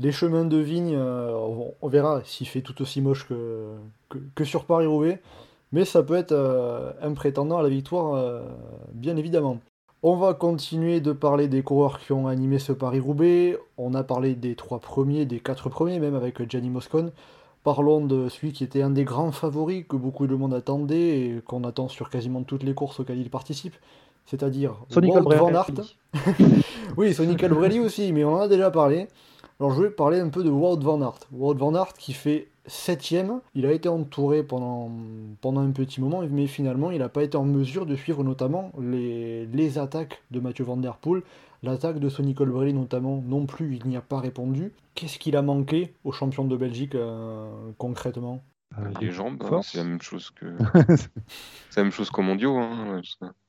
[0.00, 0.94] les chemins de vigne.
[0.96, 5.20] euh, on, verra s'il fait tout aussi moche que, sur Paris-Roubaix.
[5.72, 8.42] Mais ça peut être euh, un prétendant à la victoire, euh,
[8.92, 9.58] bien évidemment.
[10.02, 13.58] On va continuer de parler des coureurs qui ont animé ce Paris-Roubaix.
[13.76, 17.12] On a parlé des trois premiers, des quatre premiers, même avec Gianni Moscon.
[17.62, 21.42] Parlons de celui qui était un des grands favoris que beaucoup de monde attendait et
[21.44, 23.74] qu'on attend sur quasiment toutes les courses auxquelles il participe,
[24.30, 24.74] c'est-à-dire
[25.38, 25.50] van.
[26.96, 29.08] Oui, Sonny Colbrelli aussi, mais on en a déjà parlé.
[29.58, 31.18] Alors je voulais parler un peu de Wout van Aert.
[31.32, 33.40] Wout van Aert qui fait septième.
[33.54, 34.90] Il a été entouré pendant,
[35.40, 38.72] pendant un petit moment, mais finalement il n'a pas été en mesure de suivre notamment
[38.80, 41.22] les, les attaques de Mathieu Van Der Poel.
[41.62, 44.72] L'attaque de Sonny Colbrelli notamment non plus, il n'y a pas répondu.
[44.94, 48.42] Qu'est-ce qu'il a manqué aux champions de Belgique euh, concrètement?
[48.78, 50.46] Euh, les jambes, hein, c'est la même chose que
[51.70, 52.56] c'est la même chose qu'aux mondiaux.
[52.56, 53.02] hein.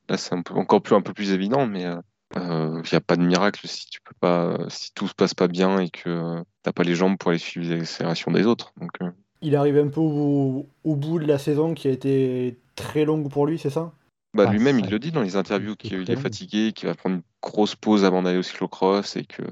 [0.08, 2.00] Là, c'est un peu, encore plus un peu plus évident, mais euh,
[2.36, 5.48] Il n'y a pas de miracle si tu peux pas, si tout se passe pas
[5.48, 6.08] bien et que tu
[6.66, 8.72] n'as pas les jambes pour aller suivre les accélérations des autres.
[8.80, 8.90] Donc,
[9.40, 13.30] Il arrive un peu au, au bout de la saison qui a été très longue
[13.30, 13.92] pour lui, c'est ça?
[14.34, 16.20] Bah, Ah, lui-même, il le dit dans les interviews qu'il est long.
[16.20, 19.42] fatigué, qu'il va prendre une grosse pause avant d'aller au cyclocross et que.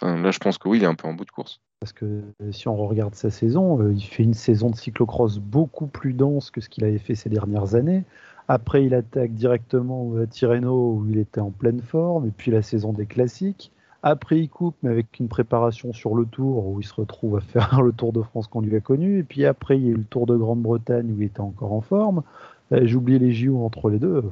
[0.00, 1.60] Enfin, là, je pense que oui, il est un peu en bout de course.
[1.80, 5.38] Parce que euh, si on regarde sa saison, euh, il fait une saison de cyclocross
[5.38, 8.04] beaucoup plus dense que ce qu'il avait fait ces dernières années.
[8.52, 12.62] Après, il attaque directement à Tirreno où il était en pleine forme, et puis la
[12.62, 13.70] saison des classiques.
[14.02, 17.40] Après, il coupe, mais avec une préparation sur le Tour où il se retrouve à
[17.42, 19.20] faire le Tour de France qu'on lui a connu.
[19.20, 21.72] Et puis après, il y a eu le Tour de Grande-Bretagne où il était encore
[21.72, 22.24] en forme.
[22.72, 24.24] Euh, J'ai oublié les JO entre les deux.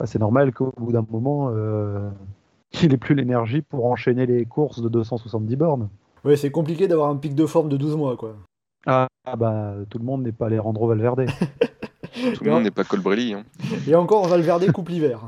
[0.00, 2.08] Bah, c'est normal qu'au bout d'un moment, euh,
[2.82, 5.88] il n'ait plus l'énergie pour enchaîner les courses de 270 bornes.
[6.24, 8.34] Ouais, c'est compliqué d'avoir un pic de forme de 12 mois, quoi.
[8.86, 11.26] Ah, bah, tout le monde n'est pas Alejandro Valverde.
[12.34, 13.34] Tout le monde n'est pas Colbrelli.
[13.34, 13.44] Hein.
[13.86, 15.20] Et encore, Valverde coupe l'hiver.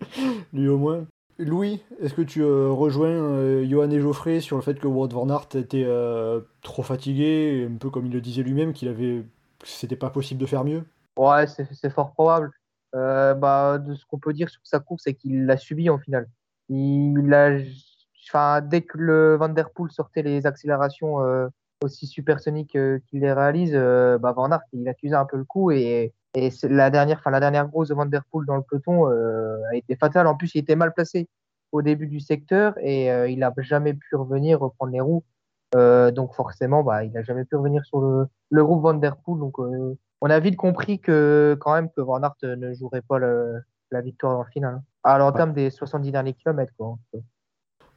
[0.52, 1.06] Lui au moins.
[1.38, 5.08] Louis, est-ce que tu euh, rejoins euh, Johan et Geoffrey sur le fait que Wout
[5.08, 9.24] van Aert était euh, trop fatigué, un peu comme il le disait lui-même, qu'il avait,
[9.64, 10.84] c'était pas possible de faire mieux?
[11.16, 12.50] Ouais, c'est c'est fort probable.
[12.94, 15.98] Euh, bah, de ce qu'on peut dire sur sa course, c'est qu'il l'a subi en
[15.98, 16.28] finale.
[16.68, 17.58] Il a,
[18.28, 21.48] enfin, dès que le Van Der Poel sortait les accélérations euh,
[21.82, 25.44] aussi supersoniques euh, qu'il les réalise, euh, bah, Van Aert, il accusait un peu le
[25.44, 28.62] coup et, et la dernière, enfin, la dernière grosse de Van Der Poel dans le
[28.62, 30.26] peloton euh, a été fatale.
[30.26, 31.28] En plus, il était mal placé
[31.72, 35.24] au début du secteur et euh, il n'a jamais pu revenir reprendre les roues.
[35.76, 39.16] Euh, donc forcément, bah, il n'a jamais pu revenir sur le, le groupe Van Der
[39.16, 39.38] Poel.
[39.40, 43.18] Donc euh, on a vite compris que quand même que Van Aert ne jouerait pas
[43.18, 44.82] le- la victoire en finale.
[45.02, 46.72] À l'entame des 70 derniers kilomètres.
[46.76, 46.96] Quoi.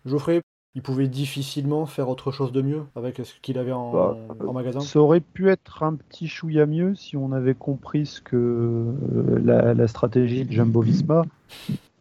[0.06, 0.42] Geoffrey,
[0.76, 4.54] il pouvait difficilement faire autre chose de mieux avec ce qu'il avait en, Bah, en
[4.54, 4.80] magasin.
[4.80, 9.40] Ça aurait pu être un petit chouïa mieux si on avait compris ce que euh,
[9.44, 11.24] la, la stratégie de Jumbo Visma.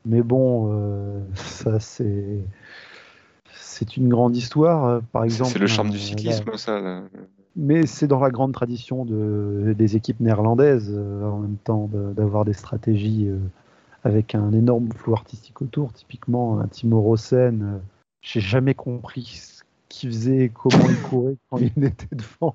[0.07, 2.39] Mais bon, euh, ça c'est
[3.55, 4.87] c'est une grande histoire.
[4.87, 6.81] euh, Par C'est exemple, c'est le charme euh, du là- cyclisme, ça.
[6.81, 7.03] là.
[7.57, 12.13] mais c'est dans la grande tradition de, des équipes néerlandaises euh, en même temps de-
[12.15, 13.39] d'avoir des stratégies euh,
[14.05, 15.93] avec un énorme flou artistique autour.
[15.93, 17.79] Typiquement, un Timo Rosen, euh,
[18.23, 22.55] j'ai jamais compris ce qu'il faisait, comment il courait quand il était devant.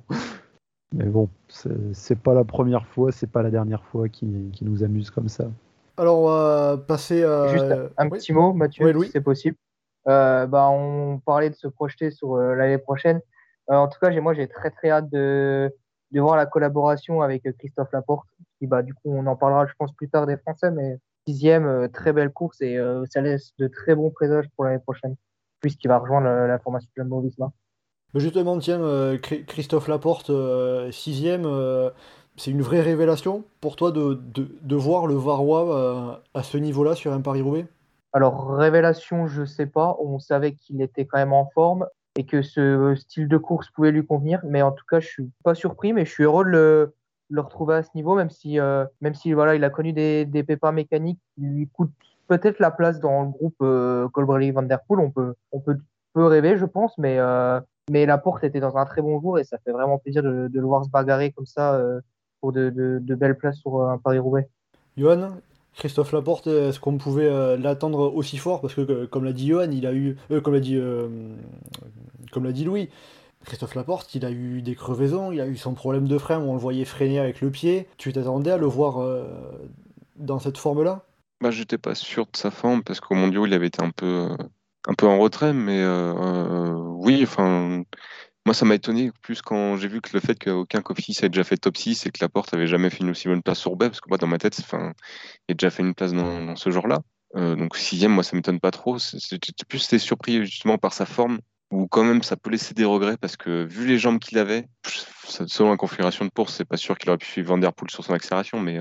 [0.93, 4.83] Mais bon, c'est pas la première fois, c'est pas la dernière fois qui, qui nous
[4.83, 5.49] amuse comme ça.
[5.97, 7.47] Alors, on va passer à.
[7.47, 7.65] Juste
[7.97, 8.17] un Oui.
[8.17, 9.07] petit mot, Mathieu, Louis.
[9.07, 9.57] si c'est possible.
[10.07, 13.19] Euh, bah, on parlait de se projeter sur euh, l'année prochaine.
[13.69, 15.69] Euh, en tout cas, moi, j'ai très très hâte de,
[16.11, 18.27] de voir la collaboration avec euh, Christophe Laporte.
[18.59, 21.65] Qui, bah, du coup, on en parlera, je pense, plus tard des Français, mais sixième,
[21.65, 25.15] euh, très belle course et euh, ça laisse de très bons présages pour l'année prochaine,
[25.59, 27.51] puisqu'il va rejoindre la, la formation de Jumbo Visma.
[28.15, 31.89] Justement, tiens, euh, Christophe Laporte, euh, sixième, euh,
[32.37, 36.57] c'est une vraie révélation pour toi de, de, de voir le Varois euh, à ce
[36.57, 37.67] niveau-là sur un Paris-Roubaix?
[38.13, 39.97] Alors, révélation, je sais pas.
[39.99, 43.91] On savait qu'il était quand même en forme et que ce style de course pouvait
[43.91, 44.39] lui convenir.
[44.43, 46.95] Mais en tout cas, je suis pas surpris, mais je suis heureux de le,
[47.29, 49.91] de le retrouver à ce niveau, même si, euh, même si voilà, il a connu
[49.93, 51.91] des, des pépins mécaniques qui lui coûtent
[52.27, 54.99] peut-être la place dans le groupe euh, Colbrelli Van Der Poel.
[54.99, 55.77] On peut, on peut,
[56.13, 57.59] peut rêver, je pense, mais, euh,
[57.89, 60.49] mais la porte était dans un très bon jour et ça fait vraiment plaisir de,
[60.51, 62.01] le voir se bagarrer comme ça euh,
[62.41, 64.49] pour de, belles places sur euh, un Paris-Roubaix.
[64.97, 65.29] Johan,
[65.73, 68.61] Christophe Laporte, est-ce qu'on pouvait euh, l'attendre aussi fort?
[68.61, 70.17] Parce que, comme l'a dit Johan, il a eu.
[70.43, 70.79] comme l'a dit,
[72.53, 72.89] dit Louis,
[73.45, 76.49] Christophe Laporte, il a eu des crevaisons, il a eu son problème de frein où
[76.49, 77.87] on le voyait freiner avec le pied.
[77.97, 78.99] Tu t'attendais à le voir
[80.17, 81.03] dans cette forme-là?
[81.39, 84.29] Bah, j'étais pas sûr de sa forme parce qu'au mondial, il avait été un peu,
[84.87, 87.83] un peu en retrait, mais euh, euh, oui, enfin,
[88.45, 91.43] moi, ça m'a étonné plus quand j'ai vu que le fait qu'aucun Cofidis ait déjà
[91.43, 93.89] fait top 6 et que Laporte avait jamais fait une aussi bonne place sur Roubaix,
[93.89, 97.01] parce que moi, dans ma tête, il a déjà fait une place dans, ce genre-là.
[97.35, 98.97] Euh, donc sixième, moi, ça m'étonne pas trop.
[98.97, 103.17] J'étais plus surpris justement par sa forme, où quand même ça peut laisser des regrets
[103.17, 106.97] parce que vu les jambes qu'il avait, selon la configuration de course, c'est pas sûr
[106.97, 108.79] qu'il aurait pu suivre Van Der Poel sur son accélération, mais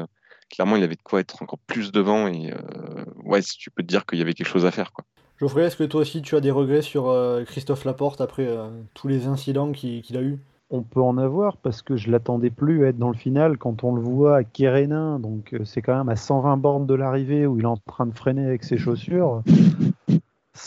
[0.51, 3.83] clairement, il avait de quoi être encore plus devant et euh, ouais, si tu peux
[3.83, 5.05] te dire qu'il y avait quelque chose à faire, quoi.
[5.39, 8.69] Geoffrey, est-ce que toi aussi tu as des regrets sur euh, Christophe Laporte après euh,
[8.95, 10.39] tous les incidents qu'il a eu
[10.71, 13.85] On peut en avoir parce que je l'attendais plus à être dans le final quand
[13.85, 17.47] on le voit à Kérénin, donc euh, c'est quand même à 120 bornes de l'arrivée
[17.47, 19.43] où il est en train de freiner avec ses chaussures.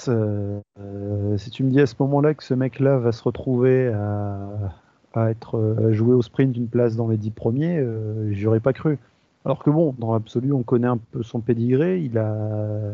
[0.08, 0.62] Euh,
[1.38, 4.50] si tu me dis à ce moment-là que ce mec-là va se retrouver à,
[5.16, 8.60] à être à jouer au sprint d'une place dans les 10 premiers, euh, j'y aurais
[8.60, 9.00] pas cru.
[9.46, 12.94] Alors que bon, dans l'absolu, on connaît un peu son pédigré, il a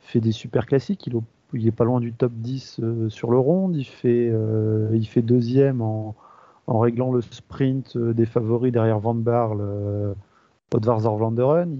[0.00, 1.08] fait des super classiques,
[1.52, 5.80] il, est pas loin du top 10 euh, sur le ronde, il fait, euh, deuxième
[5.80, 6.14] en,
[6.66, 10.14] réglant le sprint euh, des favoris derrière Van Barle, euh,
[10.74, 11.76] Vlaanderen,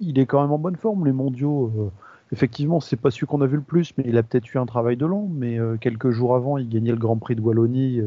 [0.00, 1.04] il, est quand même en bonne forme.
[1.04, 1.90] Les mondiaux,
[2.30, 4.66] effectivement, c'est pas celui qu'on a vu le plus, mais il a peut-être eu un
[4.66, 5.28] travail de long.
[5.28, 8.00] Mais quelques jours avant, il gagnait le Grand Prix de Wallonie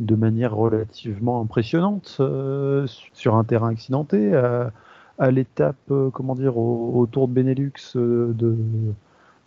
[0.00, 4.34] de manière relativement impressionnante euh, sur un terrain accidenté.
[4.34, 4.72] À,
[5.18, 8.56] à l'étape, euh, comment dire, au, au Tour de Benelux euh, de,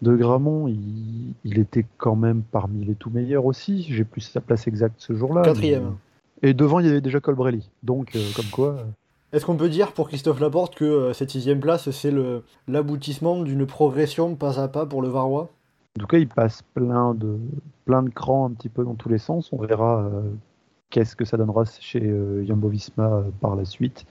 [0.01, 3.83] de Gramont, il, il était quand même parmi les tout meilleurs aussi.
[3.89, 5.43] J'ai plus sa place exacte ce jour-là.
[5.43, 5.93] Quatrième.
[6.43, 7.69] mais- Et devant, il y avait déjà Colbrelli.
[7.83, 8.77] Donc, comme quoi.
[9.31, 12.13] Est-ce qu'on peut dire pour Christophe Laporte que cette sixième place, c'est
[12.67, 15.49] l'aboutissement d'une progression pas à pas pour le Varois?
[15.97, 17.37] En tout cas, il passe plein de,
[17.85, 19.51] plein de crans un petit peu dans tous les sens.
[19.51, 20.31] On verra euh,
[20.91, 24.05] qu'est-ce que ça donnera chez euh, Visma euh, par la suite.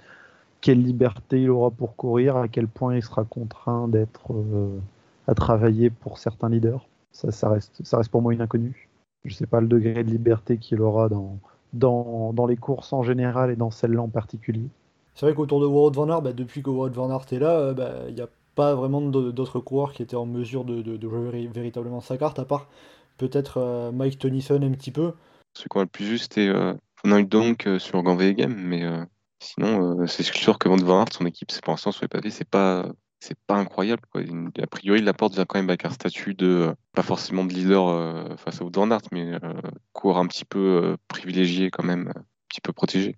[0.60, 4.78] Quelle liberté il aura pour courir, à quel point il sera contraint d'être euh,
[5.26, 6.86] à travailler pour certains leaders.
[7.12, 8.88] Ça, ça, reste, ça reste pour moi une inconnue.
[9.24, 11.38] Je ne sais pas le degré de liberté qu'il aura dans,
[11.72, 14.68] dans, dans les courses en général et dans celle-là en particulier.
[15.14, 17.72] C'est vrai qu'autour de Wout van Aert, bah, depuis que Wout van Aert est là,
[17.72, 18.28] bah, il n'y a
[18.60, 22.44] pas vraiment d'autres coureurs qui étaient en mesure de, jouer véri- véritablement sa carte, à
[22.44, 22.68] part
[23.16, 25.14] peut-être euh, Mike Tennyson un petit peu.
[25.56, 26.74] Celui qu'on a le plus juste, c'était euh,
[27.22, 29.02] donc euh, sur Game, mais euh,
[29.38, 32.30] sinon, c'est sûr que Van Van Aert, son équipe, c'est pour l'instant sur les papiers,
[32.30, 32.84] c'est pas,
[33.20, 34.02] c'est pas incroyable.
[34.12, 34.20] Quoi.
[34.60, 38.60] A priori, Laporte vient quand même avec un statut de, pas forcément de leader face
[38.60, 39.38] à Van Aert, mais
[39.94, 43.16] court un petit peu privilégié quand même, un petit peu protégé.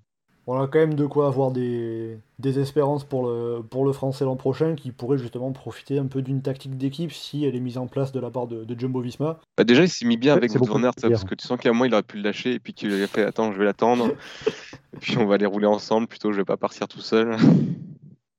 [0.48, 4.24] On a quand même de quoi avoir des, des espérances pour le, pour le français
[4.24, 7.78] l'an prochain qui pourrait justement profiter un peu d'une tactique d'équipe si elle est mise
[7.78, 9.38] en place de la part de, de Jumbo Visma.
[9.56, 11.72] Bah déjà, il s'est mis bien avec Van Aert, parce que tu sens qu'à un
[11.72, 14.08] moment, il aurait pu le lâcher, et puis qu'il a fait Attends, je vais l'attendre,
[14.94, 17.36] et puis on va aller rouler ensemble, plutôt je vais pas partir tout seul.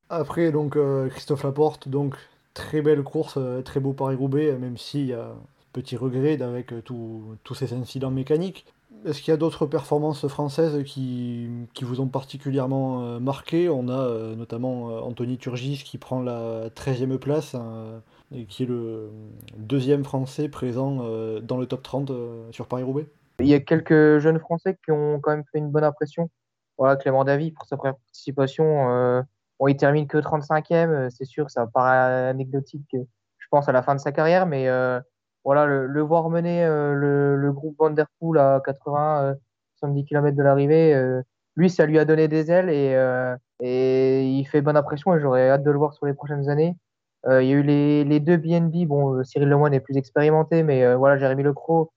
[0.09, 2.15] Après, donc euh, Christophe Laporte, donc
[2.53, 5.33] très belle course, euh, très beau Paris-Roubaix, même s'il y a
[5.71, 8.65] petit regret avec euh, tout- tous ces incidents mécaniques.
[9.05, 13.67] Est-ce qu'il y a d'autres performances françaises qui, qui vous ont particulièrement euh, marqué?
[13.69, 17.55] On a euh, notamment euh, Anthony Turgis qui prend la 13e place
[18.33, 19.11] et qui est le
[19.57, 20.97] deuxième français présent
[21.41, 23.07] dans le top 30 euh, sur Paris-Roubaix?
[23.39, 26.29] Il y a quelques jeunes Français qui ont quand même fait une bonne impression.
[26.77, 28.89] Voilà, Clément Davy pour sa première participation.
[28.89, 29.21] euh,
[29.59, 33.95] bon, termine que 35e, euh, c'est sûr, ça paraît anecdotique, je pense, à la fin
[33.95, 34.67] de sa carrière, mais
[35.43, 39.33] voilà, le, le voir mener euh, le, le groupe Van Der Poel à 80, euh,
[39.79, 41.21] 70 km de l'arrivée, euh,
[41.55, 45.19] lui, ça lui a donné des ailes et, euh, et il fait bonne impression et
[45.19, 46.75] j'aurais hâte de le voir sur les prochaines années.
[47.25, 50.63] Euh, il y a eu les, les deux BNB, bon, Cyril Lemoine est plus expérimenté,
[50.63, 51.91] mais voilà, Jérémy Lecros,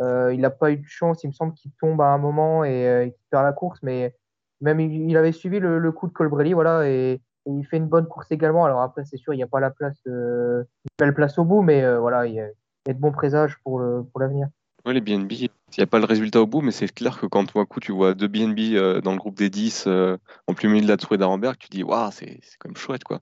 [0.00, 2.64] euh, il n'a pas eu de chance, il me semble qu'il tombe à un moment
[2.64, 4.14] et qu'il perd la course, mais
[4.60, 7.76] même il, il avait suivi le, le coup de Colbrelli, voilà, et, et il fait
[7.76, 8.64] une bonne course également.
[8.64, 11.44] Alors après, c'est sûr, il n'y a pas la place, euh, une belle place au
[11.44, 12.52] bout, mais euh, voilà, il
[12.90, 14.48] a de bons présages pour l'avenir.
[14.84, 17.26] Ouais, les BNB, il n'y a pas le résultat au bout, mais c'est clair que
[17.26, 20.16] quand à coup tu vois deux BNB euh, dans le groupe des 10 euh,
[20.48, 23.20] en plein milieu de la tour d'Arenberg, tu dis waouh, c'est quand même chouette quoi.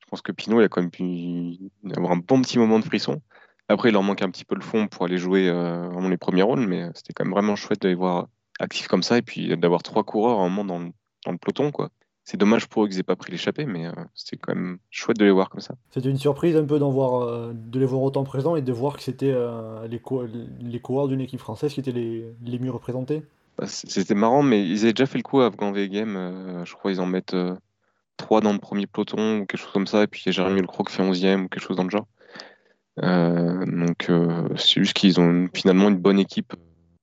[0.00, 1.58] Je pense que Pinot il a quand même pu
[1.96, 3.22] avoir un bon petit moment de frisson.
[3.70, 6.16] Après, il leur manque un petit peu le fond pour aller jouer euh, vraiment les
[6.18, 8.28] premiers rôles, mais c'était quand même vraiment chouette de les voir
[8.60, 10.90] actifs comme ça et puis d'avoir trois coureurs à un moment dans le,
[11.24, 11.90] dans le peloton quoi.
[12.30, 15.16] C'est dommage pour eux qu'ils aient pas pris l'échappée, mais euh, c'était quand même chouette
[15.16, 15.74] de les voir comme ça.
[15.92, 18.70] C'était une surprise un peu d'en voir, euh, de les voir autant présents et de
[18.70, 20.26] voir que c'était euh, les, co-
[20.60, 23.22] les coureurs d'une équipe française qui étaient les, les mieux représentés.
[23.56, 26.16] Bah, C'était marrant, mais ils avaient déjà fait le coup à Afghan V-Game.
[26.18, 27.54] euh, je crois qu'ils en mettent euh,
[28.18, 30.02] trois dans le premier peloton ou quelque chose comme ça.
[30.02, 31.90] Et puis il y a Jérémy Lecroc qui fait 11e ou quelque chose dans le
[31.90, 32.06] genre.
[33.00, 34.10] Donc
[34.56, 36.52] c'est juste qu'ils ont finalement une bonne équipe.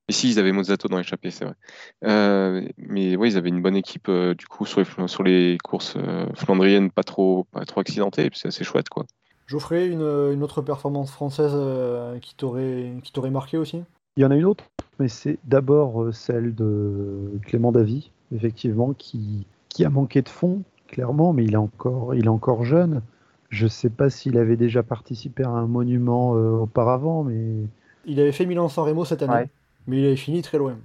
[0.08, 1.56] Et si, ils avaient Mozzato dans l'échappée, c'est vrai.
[2.04, 5.24] Euh, mais oui, ils avaient une bonne équipe euh, du coup sur les, fl- sur
[5.24, 8.26] les courses euh, flandriennes pas trop, pas trop accidentées.
[8.26, 9.06] Et puis c'est assez chouette quoi.
[9.48, 13.82] Geoffrey, une, une autre performance française euh, qui t'aurait qui t'aurait marqué aussi?
[14.18, 14.63] Il y en a une autre,
[15.00, 21.34] mais c'est d'abord celle de Clément Davy, effectivement, qui, qui a manqué de fond, clairement,
[21.34, 23.02] mais il est encore, il est encore jeune.
[23.50, 27.68] Je ne sais pas s'il avait déjà participé à un monument euh, auparavant, mais
[28.06, 29.50] Il avait fait Milan-San Remo cette année, Ouais.
[29.88, 30.78] Mais il avait fini très loin.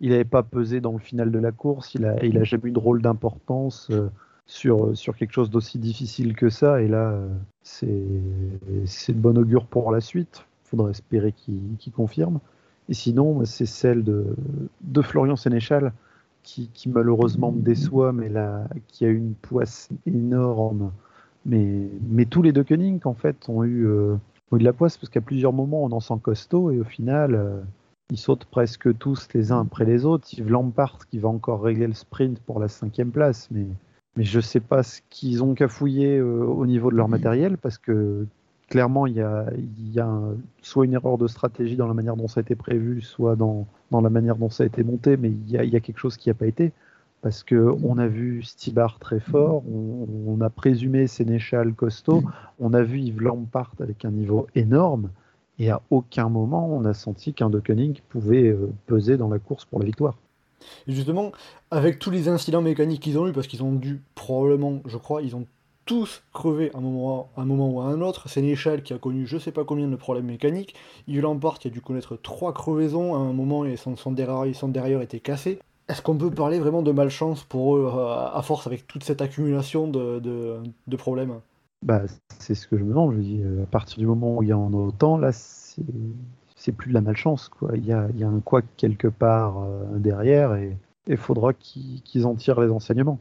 [0.00, 1.94] il n'avait pas pesé dans le final de la course.
[1.94, 4.08] Il a, il a jamais eu de rôle d'importance euh,
[4.46, 6.82] sur, sur quelque chose d'aussi difficile que ça.
[6.82, 7.28] Et là, euh,
[7.62, 10.44] c'est de bon augure pour la suite.
[10.66, 12.40] Il faudra espérer qu'il qu'il confirme.
[12.88, 14.34] Et sinon, c'est celle de,
[14.82, 15.92] de Florian Sénéchal
[16.42, 20.92] qui, qui malheureusement me déçoit, mais là, qui a eu une poisse énorme.
[21.46, 24.16] Mais, mais tous les deux Koenig, en fait, ont eu, euh,
[24.50, 26.84] ont eu de la poisse parce qu'à plusieurs moments, on en sent costaud et au
[26.84, 27.60] final, euh,
[28.10, 30.28] ils sautent presque tous les uns après les autres.
[30.36, 33.66] Yves Lampard qui va encore régler le sprint pour la cinquième place, mais,
[34.16, 37.56] mais je ne sais pas ce qu'ils ont cafouillé euh, au niveau de leur matériel
[37.58, 38.26] parce que
[38.68, 39.46] clairement, il y a,
[39.92, 40.20] y a
[40.62, 43.66] soit une erreur de stratégie dans la manière dont ça a été prévu, soit dans,
[43.90, 45.98] dans la manière dont ça a été monté, mais il y a, y a quelque
[45.98, 46.72] chose qui n'a pas été.
[47.20, 52.22] Parce que on a vu Stibar très fort, on, on, a présumé Sénéchal costaud,
[52.58, 55.10] on a vu Yves Lampart avec un niveau énorme,
[55.60, 59.38] et à aucun moment on a senti qu'un De Koenig pouvait euh, peser dans la
[59.38, 60.16] course pour la victoire.
[60.88, 61.32] Justement,
[61.70, 65.22] avec tous les incidents mécaniques qu'ils ont eu, parce qu'ils ont dû probablement, je crois,
[65.22, 65.46] ils ont
[65.86, 68.28] tous crevé à un moment, un moment ou à un autre.
[68.28, 70.74] Sénéchal qui a connu je sais pas combien de problèmes mécaniques.
[71.08, 75.00] Yves Lampard qui a dû connaître trois crevaisons à un moment et son, son, derrière,
[75.00, 75.58] était cassé.
[75.88, 79.88] Est-ce qu'on peut parler vraiment de malchance pour eux à force avec toute cette accumulation
[79.88, 81.40] de problèmes?
[81.82, 82.02] Bah,
[82.38, 83.14] C'est ce que je me demande.
[83.14, 85.32] Je dis, à partir du moment où il y en a autant, là,
[86.60, 87.48] c'est plus de la malchance.
[87.48, 87.70] Quoi.
[87.74, 90.76] Il, y a, il y a un quoi quelque part euh, derrière et
[91.06, 93.18] il faudra qu'ils en tirent les enseignements.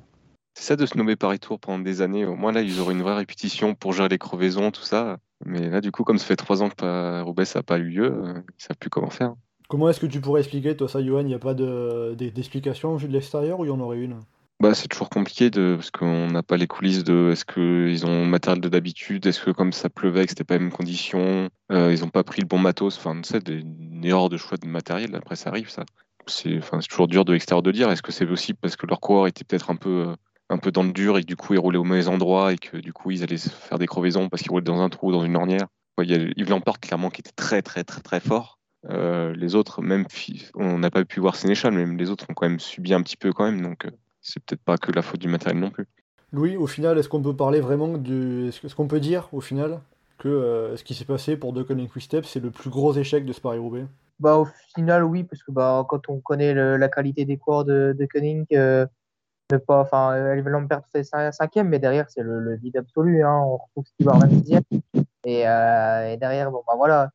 [0.55, 2.25] C'est ça de se nommer Paris Tour pendant des années.
[2.25, 5.17] Au moins là, ils auraient une vraie répétition pour gérer les crevaisons, tout ça.
[5.45, 8.11] Mais là, du coup, comme ça fait trois ans que Roubaix n'a pas eu lieu,
[8.11, 9.35] euh, ils ne savent plus comment faire.
[9.69, 12.99] Comment est-ce que tu pourrais expliquer, toi, ça, Johan Il n'y a pas d'explication de,
[12.99, 14.19] vue de l'extérieur ou il y en aurait une?
[14.61, 18.23] Bah, c'est toujours compliqué de, parce qu'on n'a pas les coulisses de est-ce qu'ils ont
[18.23, 21.49] le matériel de d'habitude, est-ce que comme ça pleuvait, que c'était pas les mêmes conditions,
[21.71, 24.35] euh, ils n'ont pas pris le bon matos, enfin, tu sais, des, une erreur de
[24.35, 25.85] choix de matériel, après ça arrive, ça.
[26.27, 27.89] C'est toujours dur de l'extérieur de dire.
[27.89, 30.15] Est-ce que c'est aussi parce que leur coureur était peut-être un peu, euh,
[30.49, 32.57] un peu dans le dur et que du coup ils roulaient au mauvais endroit et
[32.57, 35.23] que du coup ils allaient faire des crevaisons parce qu'ils roulaient dans un trou, dans
[35.23, 35.67] une ornière
[36.01, 38.59] Il y a Yves clairement qui était très très très très fort.
[38.89, 40.05] Euh, les autres, même
[40.55, 43.17] on n'a pas pu voir Sénéchal, mais les autres ont quand même subi un petit
[43.17, 43.61] peu quand même.
[43.61, 43.87] Donc
[44.29, 45.87] c'est peut-être pas que la faute du matériel non plus.
[46.31, 48.49] Louis, au final, est-ce qu'on peut parler vraiment du.
[48.49, 49.79] Est-ce qu'on peut dire, au final,
[50.19, 53.25] que euh, ce qui s'est passé pour De Quick Step, c'est le plus gros échec
[53.25, 53.85] de ce Paris-Roubaix
[54.19, 57.65] bah, Au final, oui, parce que bah, quand on connaît le, la qualité des cours
[57.65, 58.85] de, de Koenig, euh,
[59.51, 59.81] ne pas.
[59.81, 60.13] Enfin,
[60.91, 63.23] fait cinquième, mais derrière, c'est le, le, vide absolu.
[63.23, 63.41] Hein.
[63.43, 64.63] On retrouve Steve Arman dixième.
[65.25, 67.09] Et, euh, et, derrière, bon, bah voilà,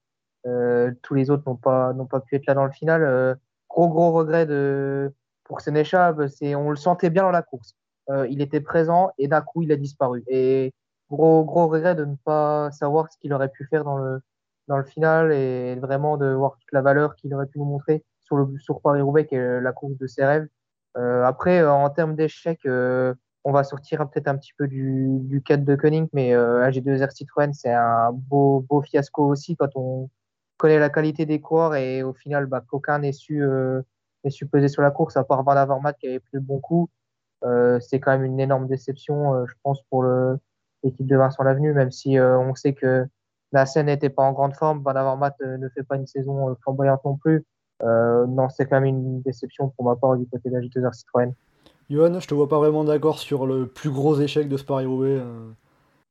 [0.47, 3.03] euh, tous les autres n'ont pas, n'ont pas pu être là dans le final.
[3.03, 3.35] Euh,
[3.69, 5.13] gros, gros regret de
[5.45, 7.75] pour Sénéchal, c'est on le sentait bien dans la course.
[8.11, 10.25] Euh, il était présent et d'un coup il a disparu.
[10.29, 10.73] Et
[11.11, 14.21] gros gros regret de ne pas savoir ce qu'il aurait pu faire dans le
[14.69, 18.05] dans le final et vraiment de voir toute la valeur qu'il aurait pu nous montrer
[18.21, 20.49] sur le sur Paris Roubaix qui est la course de ses rêves.
[20.97, 23.15] Euh, après euh, en termes d'échecs, euh,
[23.45, 27.11] on va sortir peut-être un petit peu du, du cadre de Koenig, mais euh, AG2R
[27.11, 30.09] Citroën c'est un beau beau fiasco aussi quand on
[30.57, 33.43] connaît la qualité des coureurs et au final bah, qu'aucun n'ait su
[34.27, 36.89] est supposé sur la course, à part Van Avermaet qui avait pris le bon coup.
[37.45, 40.05] Euh, c'est quand même une énorme déception, euh, je pense, pour
[40.83, 43.07] l'équipe de Vincent Lavenu, même si euh, on sait que
[43.53, 44.83] la scène n'était pas en grande forme.
[44.83, 47.45] Van Avermaet ne fait pas une saison flamboyante non plus.
[47.83, 51.33] non, c'est quand même une déception pour ma part du côté de la J2R Citroën.
[51.91, 55.23] Johan, je te vois pas vraiment d'accord sur le plus gros échec de ce Paris-Roubaix.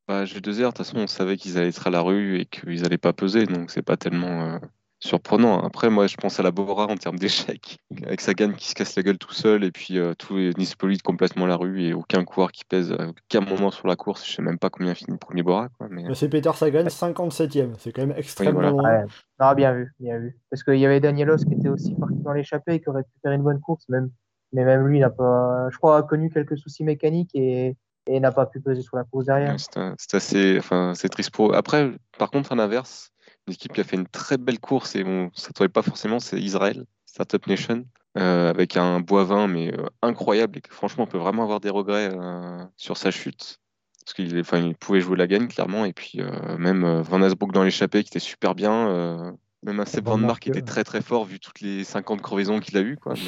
[0.08, 2.86] Bah, G2R, de toute façon, on savait qu'ils allaient être à la rue et qu'ils
[2.86, 4.60] allaient pas peser, donc c'est pas tellement
[5.04, 5.60] surprenant.
[5.60, 8.96] Après, moi, je pense à la Bora en termes d'échec, avec Sagan qui se casse
[8.96, 12.24] la gueule tout seul, et puis euh, tout est Nispoli complètement la rue, et aucun
[12.24, 14.26] coureur qui pèse à aucun moment sur la course.
[14.26, 15.68] Je sais même pas combien finit le premier Bora.
[15.78, 16.14] Quoi, mais...
[16.14, 17.74] C'est Peter Sagan, 57ème.
[17.78, 19.00] C'est quand même extrêmement oui, voilà.
[19.02, 19.06] ouais.
[19.40, 20.40] non, bien vu, bien vu.
[20.50, 23.12] Parce qu'il y avait Danielos qui était aussi parti dans l'échappée et qui aurait pu
[23.22, 24.10] faire une bonne course, même.
[24.54, 27.76] mais même lui, n'a pas, je crois, a connu quelques soucis mécaniques et
[28.06, 29.56] et n'a pas pu peser sur la course derrière.
[29.98, 31.56] C'est assez, enfin, c'est triste pour.
[31.56, 33.13] Après, par contre, à l'inverse,
[33.48, 36.20] une équipe qui a fait une très belle course et on ne s'attendait pas forcément,
[36.20, 37.86] c'est Israël, Startup Nation,
[38.18, 41.72] euh, avec un Boivin mais euh, incroyable et que franchement on peut vraiment avoir des
[41.72, 43.60] regrets euh, sur sa chute.
[44.06, 46.20] Parce qu'il pouvait jouer la gagne clairement et puis
[46.58, 49.34] même Van Asbrook dans l'échappée qui était super bien,
[49.64, 52.78] même un Seb Van Mark était très très fort vu toutes les 50 crevaisons qu'il
[52.78, 53.14] a eu quoi.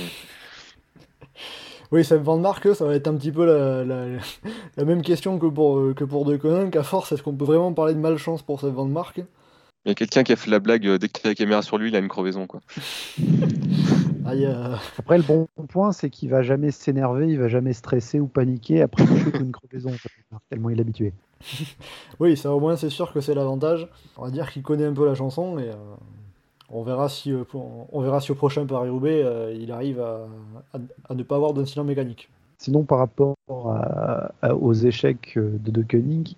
[1.91, 5.93] Oui, Seb Van Mark, ça va être un petit peu la, même question que pour,
[5.95, 8.85] que pour De qu'à force, est-ce qu'on peut vraiment parler de malchance pour Seb Van
[8.85, 9.21] Mark?
[9.85, 11.77] Il y a quelqu'un qui a fait la blague, euh, dès a la caméra sur
[11.77, 12.47] lui, il a une crevaison.
[12.47, 12.61] Quoi.
[14.27, 14.75] Euh...
[14.97, 18.81] Après, le bon point, c'est qu'il va jamais s'énerver, il va jamais stresser ou paniquer
[18.81, 19.91] après une chute ou une crevaison,
[20.49, 21.13] tellement il est habitué.
[22.19, 23.87] oui, ça au moins, c'est sûr que c'est l'avantage.
[24.17, 25.75] On va dire qu'il connaît un peu la chanson et euh,
[26.69, 30.27] on, verra si, euh, on verra si au prochain Paris-Roubaix, euh, il arrive à,
[30.73, 30.79] à,
[31.09, 32.29] à, ne pas avoir d'incident mécanique.
[32.57, 36.35] Sinon, par rapport à, aux échecs de De Koenig,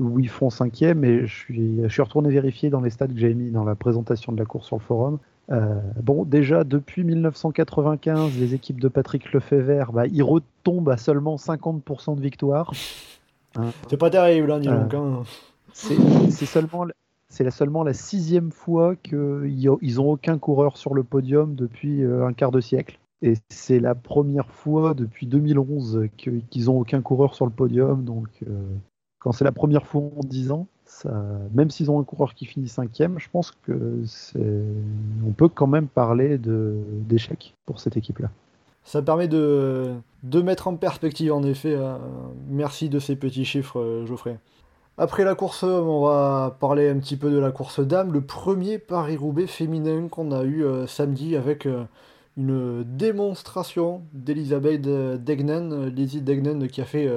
[0.00, 3.18] où ils font cinquième et je suis, je suis retourné vérifier dans les stats que
[3.18, 5.18] j'ai mis dans la présentation de la course sur le forum.
[5.50, 11.36] Euh, bon, déjà depuis 1995, les équipes de Patrick Lefebvre, bah, ils retombent à seulement
[11.36, 12.72] 50% de victoire.
[13.56, 13.70] Hein.
[13.88, 14.94] C'est pas terrible, hein, dis donc.
[14.94, 15.22] Hein.
[15.72, 16.86] C'est seulement,
[17.28, 22.26] c'est seulement la sixième fois qu'ils ils ont aucun coureur sur le podium depuis euh,
[22.26, 22.98] un quart de siècle.
[23.22, 28.04] Et c'est la première fois depuis 2011 qu'ils ont aucun coureur sur le podium.
[28.04, 28.62] Donc, euh,
[29.20, 30.66] quand c'est la première fois en 10 ans,
[31.54, 34.02] même s'ils ont un coureur qui finit cinquième, je pense que
[35.24, 38.30] on peut quand même parler d'échec pour cette équipe-là.
[38.82, 39.94] Ça permet de,
[40.42, 41.74] mettre en perspective, en effet.
[41.74, 41.96] euh,
[42.48, 44.38] merci de ces petits chiffres, euh, Geoffrey.
[44.98, 48.12] Après la course on va parler un petit peu de la course dame.
[48.12, 51.66] Le premier Paris-Roubaix féminin qu'on a eu euh, samedi avec
[52.36, 57.08] une démonstration d'Elisabeth Degnen, euh, Lizzie Degnen qui a fait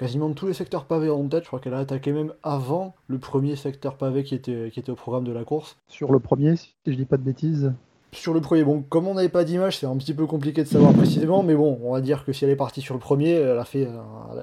[0.00, 1.42] quasiment tous les secteurs pavés en tête.
[1.42, 4.90] Je crois qu'elle a attaqué même avant le premier secteur pavé qui était, qui était
[4.90, 5.76] au programme de la course.
[5.88, 7.74] Sur le premier, si je dis pas de bêtises.
[8.12, 10.68] Sur le premier, bon, comme on n'avait pas d'image, c'est un petit peu compliqué de
[10.68, 13.32] savoir précisément, mais bon, on va dire que si elle est partie sur le premier,
[13.32, 14.42] elle a fait, euh,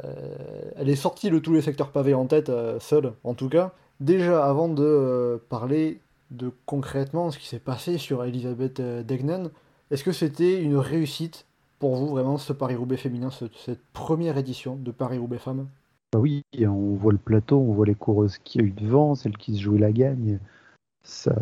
[0.75, 3.73] elle est sortie de tous les secteurs pavés en tête, euh, seule, en tout cas.
[3.99, 9.49] Déjà, avant de euh, parler de concrètement ce qui s'est passé sur Elisabeth Degnen,
[9.89, 11.46] est-ce que c'était une réussite
[11.79, 15.67] pour vous vraiment ce Paris-Roubaix féminin, ce- cette première édition de Paris-Roubaix femmes?
[16.13, 19.37] Bah oui, on voit le plateau, on voit les coureuses qui a eu devant, celles
[19.37, 20.39] qui se jouaient la gagne.
[21.03, 21.33] Ça,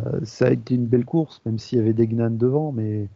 [0.42, 3.10] a été une belle course, même s'il y avait des gnanes devant, mais,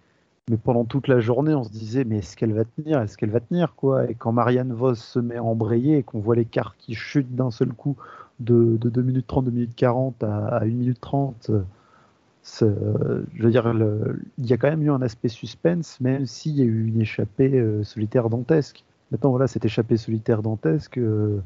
[0.63, 3.41] pendant toute la journée, on se disait, mais est-ce qu'elle va tenir Est-ce qu'elle va
[3.41, 4.09] tenir quoi?
[4.11, 7.51] Et quand Marianne Vos se met à embrayer et qu'on voit l'écart qui chute d'un
[7.51, 7.97] seul coup
[8.39, 11.61] de, de 2 minutes 30, 2 minutes 40 à, à 1 minute 30, euh, c'est,
[11.61, 11.63] euh,
[12.61, 16.55] je veux dire, le- il y a quand même eu un aspect suspense, même s'il
[16.55, 18.83] y a eu une échappée euh, solitaire dantesque.
[19.11, 21.39] Maintenant, voilà, cette échappée solitaire dantesque, euh,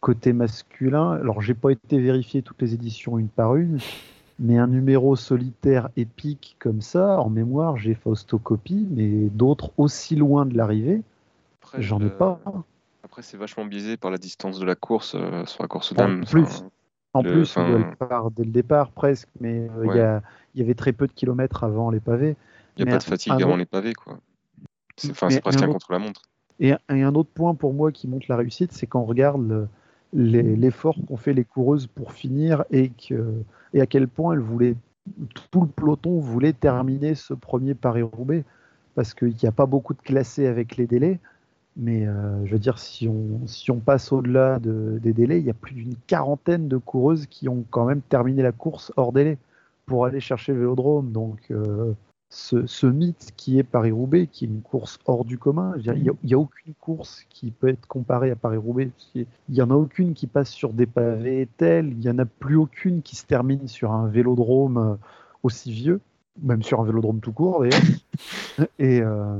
[0.00, 3.78] côté masculin, alors j'ai pas été vérifié toutes les éditions une par une,
[4.38, 10.16] mais un numéro solitaire épique comme ça, en mémoire, j'ai Fausto Coppi, mais d'autres aussi
[10.16, 11.02] loin de l'arrivée,
[11.78, 12.40] j'en ai euh, pas.
[13.04, 15.16] Après, c'est vachement biaisé par la distance de la course
[15.46, 16.24] sur la course En dame.
[16.24, 16.42] plus.
[16.42, 16.70] Enfin,
[17.14, 19.98] En Le- plus, elle part dès le départ presque, mais euh, il Ouais.
[19.98, 20.20] y,
[20.58, 22.36] il avait très peu de kilomètres avant les pavés.
[22.78, 24.18] Il n'y Mais a pas de fatigue avant autre- les pavés, quoi.
[24.96, 26.22] C'est enfin, Mais c'est presque un un autre- contre-la-montre.
[26.60, 29.68] Et, et un autre point pour moi qui montre la réussite, c'est quand on regarde
[30.14, 33.34] le- l'effort qu'ont fait les coureuses pour finir et, que,
[33.74, 34.76] et à quel point elles voulaient,
[35.50, 38.44] tout le peloton voulait terminer ce premier Paris-Roubaix.
[38.94, 41.18] Parce qu'il n'y a pas beaucoup de classés avec les délais.
[41.76, 45.46] Mais euh, je veux dire, si on, si on passe au-delà de- des délais, il
[45.46, 49.12] y a plus d'une quarantaine de coureuses qui ont quand même terminé la course hors
[49.12, 49.38] délai
[49.86, 51.12] pour aller chercher le vélodrome.
[51.12, 51.94] Donc, euh,
[52.32, 55.74] ce, ce mythe qui est Paris-Roubaix, qui est une course hors du commun.
[55.84, 58.90] Il n'y a, aucune course qui peut être comparée à Paris-Roubaix.
[59.14, 61.88] Il n'y en a aucune qui passe sur des pavés tels.
[61.88, 64.94] Il n'y en a plus aucune qui se termine sur un vélodrome euh,
[65.42, 66.00] aussi vieux,
[66.42, 67.80] même sur un vélodrome tout court d'ailleurs.
[68.78, 69.38] Et, euh,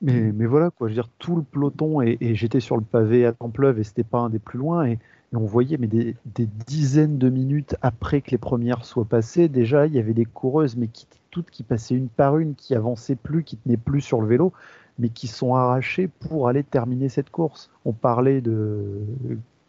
[0.00, 0.88] mais, mais voilà, quoi.
[0.88, 3.84] Je veux dire, tout le peloton, et, et j'étais sur le pavé à Templeuve et
[3.84, 4.86] c'était pas un des plus loin.
[4.86, 4.92] Et,
[5.32, 9.48] et on voyait, mais des, des dizaines de minutes après que les premières soient passées,
[9.48, 12.74] déjà, il y avait des coureuses, mais qui toutes qui passaient une par une, qui
[12.74, 14.52] avançaient plus, qui tenaient plus sur le vélo,
[14.98, 17.70] mais qui sont arrachées pour aller terminer cette course.
[17.84, 19.02] On parlait de,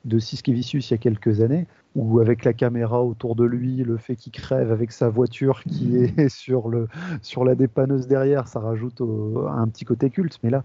[0.05, 3.97] de Siskevicius il y a quelques années, où avec la caméra autour de lui, le
[3.97, 6.87] fait qu'il crève avec sa voiture qui est sur, le,
[7.21, 10.39] sur la dépanneuse derrière, ça rajoute au- un petit côté culte.
[10.43, 10.63] Mais là,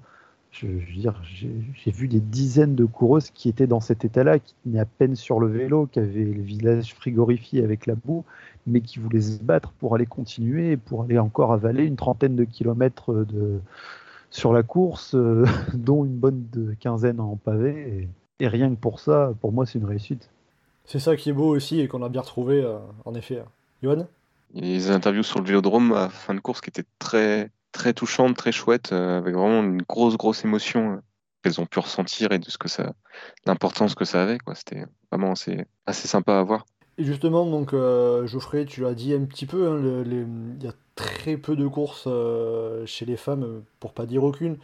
[0.51, 4.39] je, je veux dire, j'ai vu des dizaines de coureuses qui étaient dans cet état-là,
[4.39, 8.24] qui tenaient à peine sur le vélo, qui avaient le village frigorifié avec la boue,
[8.66, 12.45] mais qui voulaient se battre pour aller continuer, pour aller encore avaler une trentaine de
[12.45, 13.61] kilomètres de,
[14.30, 18.05] sur la course, euh, dont une bonne de quinzaine en pavé.
[18.05, 18.09] Et,
[18.41, 20.30] et rien que pour ça, pour moi, c'est une réussite.
[20.85, 23.43] C'est ça qui est beau aussi et qu'on a bien retrouvé, euh, en effet.
[23.82, 24.07] Johan
[24.53, 28.53] des interviews sur le vélodrome à fin de course qui étaient très, très touchantes, très
[28.53, 30.97] chouettes, euh, avec vraiment une grosse, grosse émotion euh,
[31.43, 32.93] qu'elles ont pu ressentir et de ce que ça,
[33.47, 34.55] l'importance que ça avait, quoi.
[34.55, 36.66] C'était vraiment assez, assez sympa à voir.
[36.99, 40.24] Et justement, donc, euh, Geoffrey, tu l'as dit un petit peu, hein, le- les-
[40.59, 44.57] il y a très peu de courses euh, chez les femmes, pour pas dire aucune,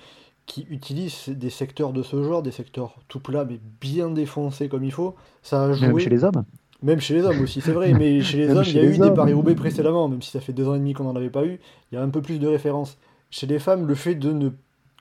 [0.51, 4.83] qui utilisent des secteurs de ce genre, des secteurs tout plats mais bien défoncés comme
[4.83, 5.15] il faut.
[5.43, 6.45] Ça a joué, Même chez les hommes.
[6.83, 8.85] même chez les hommes aussi, c'est vrai, mais chez les Même hommes, il y a
[8.85, 9.11] eu des.
[9.13, 11.61] Paris-Roubaix précédemment, même si ça fait deux ans et demi qu'on n'en avait pas eu,
[11.91, 12.99] il y a un peu plus de références.
[13.31, 14.51] Chez les femmes, le fait de ne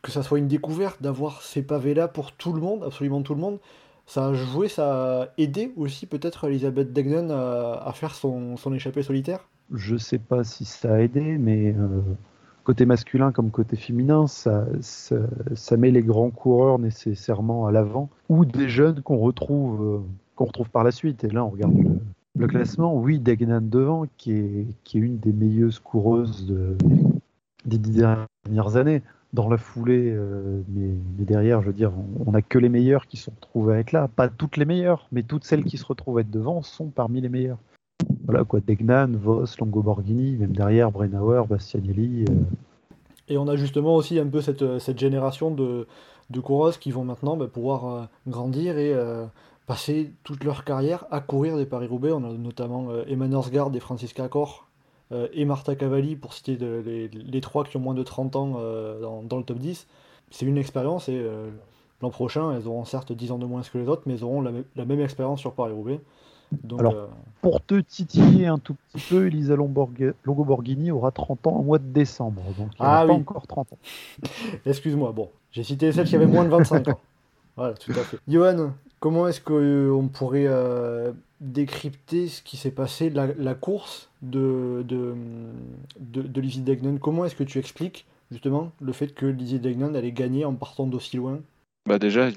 [0.04, 3.42] que ça soit une découverte, d'avoir ces pavés-là pour tout le monde, absolument tout le
[3.42, 3.58] monde,
[4.06, 8.74] ça a joué, ça a aidé aussi peut-être Elisabeth Degnan à, à faire son, son
[8.74, 9.50] échappée solitaire.
[9.74, 12.02] Je sais pas si ça a aidé, mais euh,
[12.70, 18.46] côté masculin comme côté féminin, ça, ça, met les grands coureurs nécessairement à l'avant, ou
[18.46, 20.00] des jeunes qu'on retrouve, euh,
[20.38, 21.24] retrouve par la suite.
[21.24, 21.74] Et là, on regarde
[22.38, 22.96] le, classement.
[22.96, 26.78] Oui, Degnan devant, qui est, qui est une des meilleures coureuses de-
[27.66, 28.04] des dix
[28.46, 29.02] dernières années.
[29.34, 31.92] Dans la foulée, euh, mais, mais derrière, je veux dire,
[32.24, 34.08] on n'a que les meilleurs qui sont retrouvés à être là.
[34.16, 37.20] Pas toutes les meilleures, mais toutes celles qui se retrouvent à être devant sont parmi
[37.20, 37.58] les meilleures.
[38.26, 42.26] Voilà quoi, Degnan, Voss, Longoborghini, même derrière Brennauer, Bastianelli.
[42.30, 42.34] euh,
[43.28, 45.88] Et on a justement aussi un peu cette, génération de,
[46.30, 49.26] de coureuses qui vont maintenant bah, pouvoir euh, grandir et euh,
[49.66, 52.12] passer toute leur carrière à courir des Paris-Roubaix.
[52.12, 54.68] On a notamment euh, Emma Norsgaard et Francisca Accor
[55.34, 59.44] et Marta Cavalli, pour citer les, trois qui ont moins de 30 ans dans, le
[59.44, 59.88] top 10.
[60.30, 61.20] C'est une expérience et
[62.04, 64.42] l'an prochain, elles auront certes 10 ans de moins que les autres, mais elles auront
[64.42, 66.00] la, même expérience sur Paris-Roubaix.
[66.78, 67.10] Alors,
[67.42, 71.86] pour te titiller un tout petit peu, Elisa Longo-Borghini aura 30 ans au mois de
[71.86, 73.78] décembre, donc ah, pas encore 30 ans.
[74.66, 77.00] Excuse-moi, bon, j'ai cité celle qui avait moins de 25 ans.
[77.58, 78.18] Voilà, tout à fait.
[78.26, 78.72] Johan,
[79.02, 84.86] comment est-ce qu'on euh, pourrait euh, décrypter ce qui s'est passé, la, la course de,
[84.88, 85.14] de,
[86.00, 86.98] de, de Lizzie Degnan?
[87.00, 90.88] Comment est-ce que tu expliques justement le fait que Lizzie Degnan allait gagner en partant
[90.88, 91.40] d'aussi loin?
[91.86, 92.30] Bah déjà,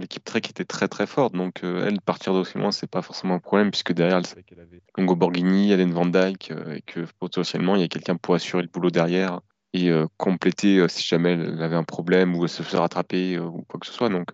[0.00, 3.34] l'équipe Trek était très très forte, donc euh, elle partir d'aussi loin, c'est pas forcément
[3.34, 7.00] un problème puisque derrière elle savait qu'elle avait Longo Borghini, Hélène Van Dyke et que
[7.18, 9.40] potentiellement il y a quelqu'un pour assurer le boulot derrière
[9.74, 13.80] et compléter si jamais elle avait un problème ou elle se faisait rattraper ou quoi
[13.80, 14.08] que ce soit.
[14.08, 14.30] Donc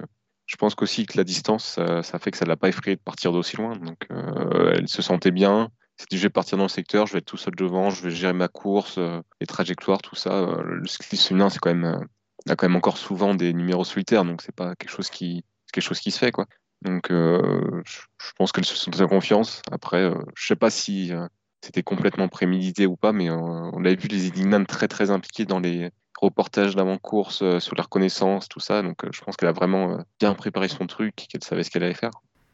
[0.51, 3.01] je pense qu'aussi que la distance, ça, fait que ça ne l'a pas effrayé de
[3.01, 3.77] partir d'aussi loin.
[3.77, 5.71] Donc, euh, elle se sentait bien.
[5.97, 8.03] C'est dit, je vais partir dans le secteur, je vais être tout seul devant, je
[8.03, 10.33] vais gérer ma course, euh, les trajectoires, tout ça.
[10.33, 12.05] Euh, le cyclisme féminin, c'est quand même,
[12.49, 16.19] a quand même encore souvent des numéros solitaires, donc c'est pas quelque chose qui, se
[16.19, 16.47] fait, quoi.
[16.83, 19.61] Donc, je, pense qu'elle se sentait en confiance.
[19.71, 21.13] Après, je sais pas si
[21.61, 25.61] c'était complètement prémédité ou pas, mais on avait vu les Indignans très très impliqués dans
[25.61, 28.83] les, reportage d'avant-course euh, sur la reconnaissance, tout ça.
[28.83, 31.71] Donc euh, je pense qu'elle a vraiment euh, bien préparé son truc, qu'elle savait ce
[31.71, 32.11] qu'elle allait faire.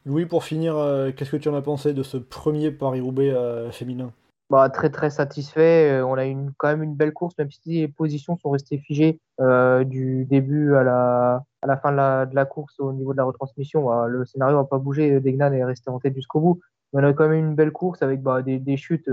[0.07, 0.77] Oui, pour finir,
[1.17, 3.35] qu'est-ce que tu en as pensé de ce premier Paris-Roubaix
[3.73, 4.13] féminin?
[4.51, 6.01] Bah, très très satisfait.
[6.03, 9.21] On a une, quand même une belle course, même si les positions sont restées figées
[9.85, 13.19] du début à la, à la fin de la, de la course au niveau de
[13.19, 13.87] la retransmission.
[13.87, 16.61] Bah, le scénario n'a pas bougé, Degnan est resté en tête jusqu'au bout.
[16.93, 19.11] Mais on a quand même une belle course avec bah, des, des, chutes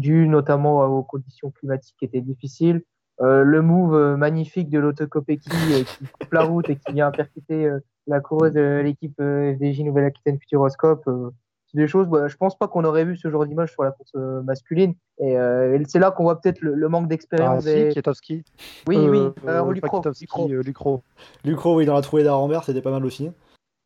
[0.00, 2.82] dues notamment aux conditions climatiques qui étaient difficiles.
[3.20, 7.10] Euh, le move euh, magnifique de l'autocopéki euh, qui coupe la route et qui vient
[7.10, 7.68] percuter
[8.06, 11.08] la coureuse de l'équipe FDJ Nouvelle-Aquitaine Futuroscope.
[11.70, 13.92] C'est des choses, bah, je pense pas qu'on aurait vu ce genre d'image sur la
[13.92, 14.14] course
[14.44, 14.94] masculine.
[15.18, 15.36] Et,
[15.86, 17.66] c'est là qu'on voit peut-être le, manque d'expérience.
[17.66, 17.88] Ah, des...
[17.90, 18.44] Kietowski.
[18.86, 19.20] Oui, oui,
[19.74, 20.02] Lucro.
[20.62, 21.02] Lucro.
[21.44, 23.30] Lucro, oui, dans la trouée d'Arambert, c'était pas mal aussi.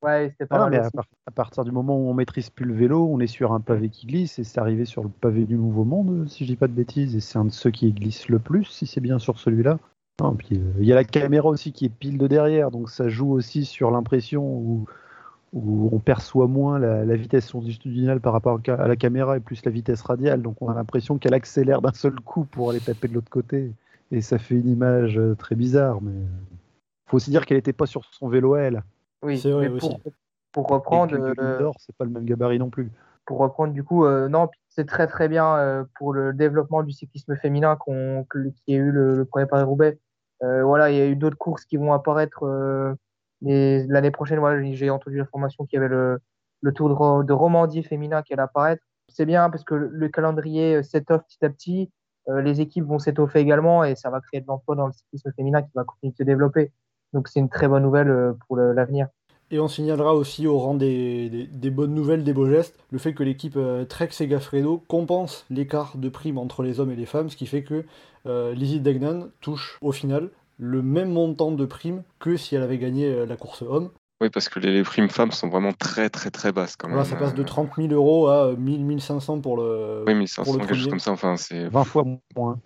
[0.02, 0.90] Ouais, c'était pas mal.
[1.26, 3.88] à, partir du moment où on maîtrise plus le vélo, on est sur un pavé
[3.88, 6.66] qui glisse et c'est arrivé sur le pavé du Nouveau Monde, si je dis pas
[6.66, 9.38] de bêtises, et c'est un de ceux qui glisse le plus, si c'est bien sur
[9.38, 9.78] celui-là.
[10.38, 13.08] puis euh, il y a la caméra aussi qui est pile de derrière, donc ça
[13.08, 14.86] joue aussi sur l'impression où,
[15.52, 19.70] où, on perçoit moins la, vitesse longitudinale par rapport à la caméra et plus la
[19.70, 23.14] vitesse radiale, donc on a l'impression qu'elle accélère d'un seul coup pour aller taper de
[23.14, 23.72] l'autre côté,
[24.10, 26.12] et ça fait une image euh, très bizarre, mais
[27.12, 28.82] faut aussi dire qu'elle n'était pas sur son vélo à elle.
[29.22, 30.00] Oui, c'est vrai pour,
[30.50, 31.14] pour, reprendre.
[31.14, 32.90] Euh, c'est pas le même gabarit non plus.
[33.26, 36.90] Pour reprendre, du coup, euh, non, c'est très très bien euh, pour le développement du
[36.90, 38.26] cyclisme féminin qu'on,
[38.64, 39.98] qui a eu le, premier Paris-Roubaix.
[40.40, 42.96] voilà, il y a eu d'autres courses qui vont apparaître
[43.42, 44.38] l'année prochaine.
[44.38, 46.20] Voilà, j'ai entendu l'information qu'il y avait le,
[46.60, 48.82] le Tour de, de, Romandie féminin qui allait apparaître.
[49.08, 51.90] C'est bien parce que le calendrier s'étoffe petit à petit.
[52.28, 55.62] les équipes vont s'étoffer également et ça va créer de l'emploi dans le cyclisme féminin
[55.62, 56.72] qui va continuer de se développer.
[57.12, 59.08] Donc c'est une très bonne nouvelle euh, pour l'avenir.
[59.50, 63.12] Et on signalera aussi au rang des, des, bonnes nouvelles, des beaux gestes, le fait
[63.12, 67.28] que l'équipe euh, Trek Segafredo compense l'écart de prime entre les hommes et les femmes,
[67.28, 67.84] ce qui fait que
[68.24, 70.30] euh, Lizzie Degnan touche au final
[70.62, 73.90] le même montant de prime que si elle avait gagné euh, la course homme.
[74.20, 76.96] Oui, parce que les, primes femmes sont vraiment très très très basses quand même.
[76.96, 80.04] Voilà, ça passe de 30 000 euros à 1000, 1500 pour le.
[80.06, 81.10] Oui, 1500, quelque chose comme ça.
[81.10, 82.04] Enfin, c'est 20 fois
[82.36, 82.60] moins.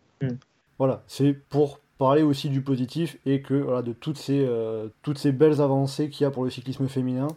[0.78, 5.16] Voilà, c'est pour parler aussi du positif et que voilà, de toutes ces, euh, toutes
[5.16, 7.28] ces belles avancées qu'il y a pour le cyclisme féminin.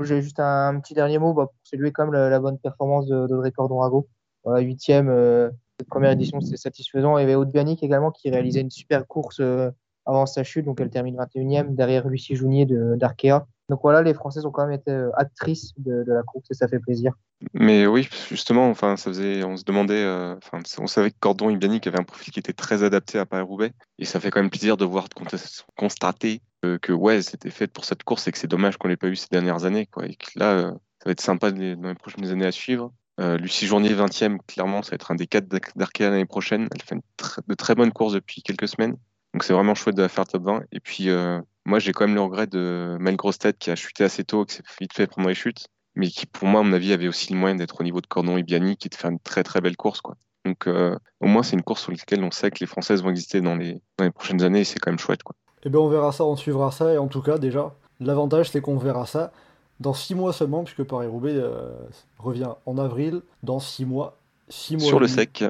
[0.00, 3.52] J'ai juste un, petit dernier mot bah, pour saluer quand même la, bonne performance d'Audrey
[3.52, 4.08] Cordon-Rago.
[4.44, 7.18] Voilà, huitième, euh, cette première édition, c'est satisfaisant.
[7.18, 9.70] Il y avait Aude également qui réalisait une super course euh,
[10.06, 13.46] avant sa chute, donc elle termine 21e derrière Lucie Jounier d'Arkea.
[13.68, 16.68] Donc voilà, les Françaises ont quand même été euh, actrices de, la course et ça
[16.68, 17.12] fait plaisir.
[17.52, 21.50] Mais oui, justement, enfin, ça faisait, on se demandait, euh, enfin, on savait que Cordon
[21.50, 24.50] Ibianic avait un profil qui était très adapté à Paris-Roubaix et ça fait quand même
[24.50, 25.08] plaisir de voir,
[25.76, 26.42] constater
[26.82, 29.14] que, ouais, c'était fait pour cette course et que c'est dommage qu'on l'ait pas eu
[29.14, 30.04] ces dernières années, quoi.
[30.06, 32.92] Et que là, euh, ça va être sympa dans les prochaines années à suivre.
[33.18, 36.68] Lucie Journier 20e, clairement, ça va être un des quatre d'Arkea l'année prochaine.
[36.74, 36.96] Elle fait
[37.46, 38.96] de très bonnes courses depuis quelques semaines.
[39.36, 40.62] Donc c'est vraiment chouette de la faire top 20.
[40.72, 41.10] Et puis
[41.66, 44.54] moi, j'ai quand même le regret de Mel Grosstedt qui a chuté assez tôt, qui
[44.54, 45.66] s'est vite fait prendre les chutes,
[45.96, 48.06] mais qui, pour moi, à mon avis, avait aussi le moyen d'être au niveau de
[48.06, 50.00] Cordon et Biani, et de faire une très très belle course.
[50.00, 50.14] Quoi.
[50.44, 53.10] Donc, euh, au moins, c'est une course sur laquelle on sait que les Françaises vont
[53.10, 55.24] exister dans les, dans les prochaines années, et c'est quand même chouette.
[55.24, 55.34] Quoi.
[55.64, 58.60] Eh bien, on verra ça, on suivra ça, et en tout cas, déjà, l'avantage, c'est
[58.60, 59.32] qu'on verra ça
[59.80, 61.72] dans six mois seulement, puisque Paris-Roubaix euh,
[62.18, 64.18] revient en avril, dans six mois.
[64.48, 65.44] Six mois sur le sec.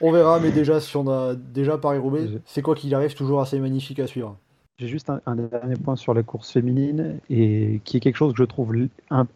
[0.00, 3.58] On verra, mais déjà, si on a déjà Paris-Roubaix, c'est quoi qu'il arrive, toujours assez
[3.58, 4.36] magnifique à suivre.
[4.78, 8.38] J'ai juste un, dernier point sur la course féminine et qui est quelque chose que
[8.38, 8.76] je trouve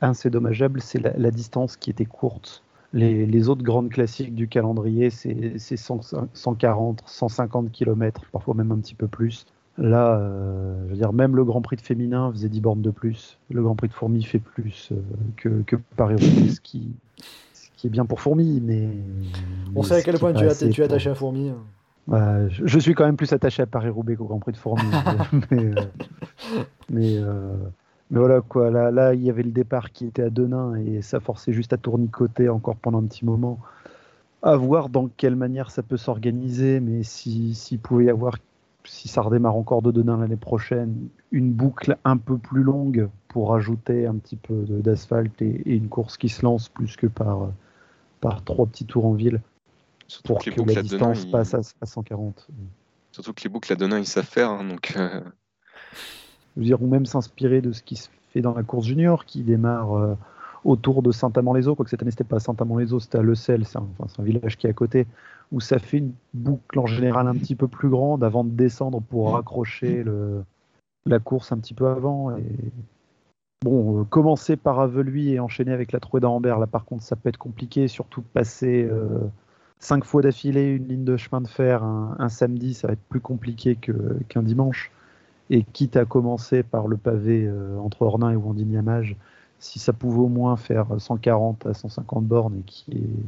[0.00, 5.10] assez dommageable, c'est la, distance qui était courte Les, les autres grandes classiques du calendrier,
[5.10, 9.46] c'est c'est 100 140, 150 km, parfois même un petit peu plus.
[9.78, 12.90] Là, euh, je veux dire, même le Grand Prix de féminin faisait 10 bornes de
[12.90, 13.38] plus.
[13.50, 14.96] Le Grand Prix de Fourmi fait plus euh,
[15.36, 16.92] que, que Paris-Roubaix, ce qui,
[17.82, 18.86] qui est bien pour Fourmi, mais.
[19.74, 21.48] On mais sait à quel point tu assez tu es pour- attaché à Fourmi.
[21.48, 21.56] hein.
[22.06, 24.82] Bah, je, je suis quand même plus attaché à Paris-Roubaix qu'au Grand Prix de Fourmi.
[25.50, 25.74] mais, euh,
[26.90, 27.52] mais, euh,
[28.12, 28.70] mais voilà, quoi.
[28.70, 31.72] Là, là, il y avait le départ qui était à Denain et ça forçait juste
[31.72, 33.58] à tournicoter encore pendant un petit moment.
[34.44, 38.36] À voir dans quelle manière ça peut s'organiser, mais si- s'il pouvait y avoir,
[38.84, 43.56] si ça redémarre encore de Denain l'année prochaine, une boucle un peu plus longue pour
[43.56, 47.48] ajouter un petit peu d'asphalte et, et une course qui se lance plus que par,
[48.22, 49.40] par trois petits tours en ville
[50.08, 52.48] Surtout pour que que les boucles la à Denain, distance ils- passe à, à 140.
[53.12, 54.50] surtout que les boucles à Denain, ils savent faire.
[54.50, 55.20] hein, donc, euh,
[56.56, 59.24] Je veux dire, ou même s'inspirer de ce qui se fait dans la course junior,
[59.24, 60.14] qui démarre euh,
[60.64, 63.86] autour de Saint-Amand-les-Eaux, quoique cette année c'était pas Saint-Amand-les-Eaux, c'était à Le Sel, c'est un,
[63.98, 65.06] enfin, un village qui est à côté,
[65.50, 69.00] où ça fait une boucle en général un petit peu plus grande avant de descendre
[69.00, 70.44] pour raccrocher le,
[71.06, 72.36] la course un petit peu avant.
[72.36, 72.42] Et...
[73.62, 77.14] Bon, euh, commencer par Avelui et enchaîner avec la Trouée d'Ambert, là par contre ça
[77.14, 79.20] peut être compliqué, surtout passer euh,
[79.78, 83.20] cinq fois d'affilée une ligne de chemin de fer un, samedi, ça va être plus
[83.20, 84.90] compliqué qu'un dimanche.
[85.50, 89.16] Et quitte à commencer par le pavé euh, entre Ornain et Wandigny-Amage,
[89.58, 93.24] si ça pouvait au moins faire 140 à 150 bornes et qui est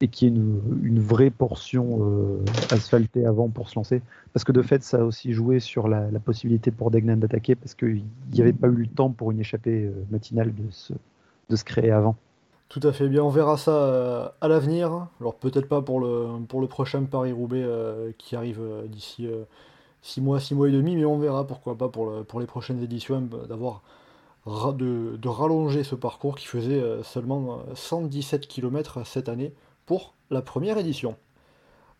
[0.00, 4.02] et qui est une, une vraie portion euh, asphaltée avant pour se lancer.
[4.32, 7.74] Parce que de fait, ça a aussi joué sur la, possibilité pour Degnan d'attaquer, parce
[7.74, 11.90] qu'il n'y avait pas eu le temps pour une échappée euh, matinale de se, créer
[11.90, 12.16] avant.
[12.68, 15.08] Tout à fait bien, on verra ça euh, à l'avenir.
[15.20, 17.64] Alors peut-être pas pour le, pour le prochain Paris-Roubaix
[18.18, 19.28] qui arrive d'ici
[20.06, 22.82] 6 mois, 6 mois et demi, mais on verra pourquoi pas pour, pour les prochaines
[22.82, 23.82] éditions euh, d'avoir
[24.46, 29.52] de, de rallonger ce parcours qui faisait seulement euh, 117 km cette année
[29.86, 31.16] pour la première édition.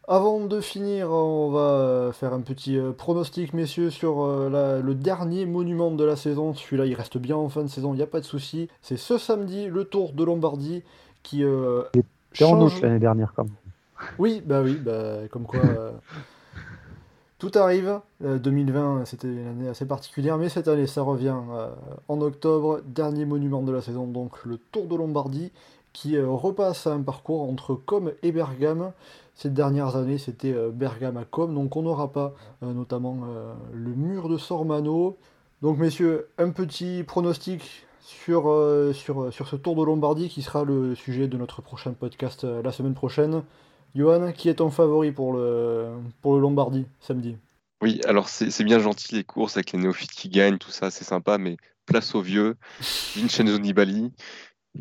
[0.09, 4.95] Avant de finir, on va faire un petit euh, pronostic, messieurs, sur euh, la- le
[4.95, 6.55] dernier monument de la saison.
[6.55, 8.68] Celui-là, il reste bien en fin de saison, il n'y a pas de souci.
[8.82, 10.84] C'est ce samedi, le Tour de Lombardie,
[11.24, 11.82] qui euh,
[12.32, 13.53] C'est en août change- l'année dernière, quand même.
[14.18, 15.91] Oui, bah oui, bah, comme quoi euh,
[17.39, 17.99] tout arrive.
[18.24, 21.34] Euh, 2020, c'était une année assez particulière, mais cette année, ça revient
[22.09, 22.80] en octobre.
[22.87, 25.51] Dernier monument de la saison, donc le Tour de Lombardie,
[25.97, 28.92] qui euh, repasse un parcours entre Com et Bergame.
[29.34, 33.20] Ces dernières années, c'était euh, Bergame à Com, donc on n'aura pas euh, notamment
[33.72, 35.16] le mur de Sormano.
[35.62, 38.44] Donc, messieurs, un petit pronostic sur,
[38.92, 43.42] ce Tour de Lombardie qui sera le sujet de notre prochain podcast la semaine prochaine.
[43.94, 45.88] Johan, qui est ton favori pour le,
[46.24, 47.36] Lombardie samedi?
[47.82, 50.90] Oui, alors c'est c'est bien gentil les courses avec les néophytes qui gagnent, tout ça,
[50.90, 52.57] c'est sympa, mais place aux vieux,
[53.16, 54.12] Vincenzo Nibali,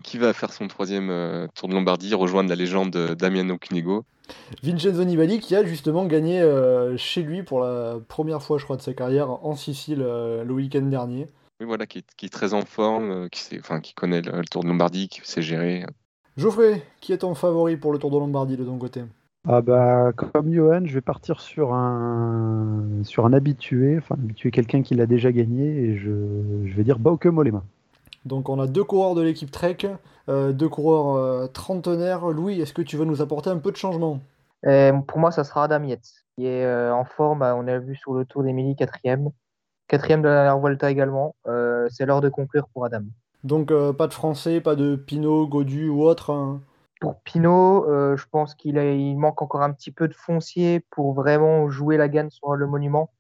[0.04, 4.04] qui va faire son troisième euh, Tour de Lombardie, rejoindre la légende de Damiano Cunego.
[4.64, 8.78] Vincenzo Nibali qui a justement gagné euh, chez lui pour la première fois, je crois,
[8.78, 11.28] de sa carrière en Sicile euh, le week-end dernier.
[11.60, 14.22] Oui, voilà, qui est, qui est très en forme, euh, qui, sait- enfin, qui connaît
[14.22, 15.86] le, le Tour de Lombardie, qui sait gérer.
[16.38, 19.04] Geoffrey, qui est ton favori pour le Tour de Lombardie de ton côté?
[19.48, 24.82] Ah bah, comme Johan, je vais partir sur un, sur un habitué, enfin habitué, quelqu'un
[24.82, 26.10] qui l'a déjà gagné, et je,
[26.66, 27.64] je vais dire Bauke Mollema.
[28.26, 29.78] Donc on a deux coureurs de l'équipe Trek,
[30.30, 32.28] euh, deux coureurs euh, trentenaires.
[32.28, 34.20] Louis, est-ce que tu veux nous apporter un peu de changement?
[34.68, 37.44] Et pour moi, ça sera Adam Yates, qui est euh, en forme.
[37.44, 39.30] On a vu sur le Tour d'Émilie, quatrième.
[39.88, 41.36] Quatrième de la dernière Vuelta également.
[41.48, 43.04] Euh, c'est l'heure de conclure pour Adam.
[43.44, 46.32] Donc euh, pas de français, pas de Pinot, Godu ou autre.
[46.32, 46.62] hein?
[47.00, 50.84] Pour Pinot, euh, je pense qu'il a- il manque encore un petit peu de foncier
[50.90, 53.12] pour vraiment jouer la gagne sur le monument.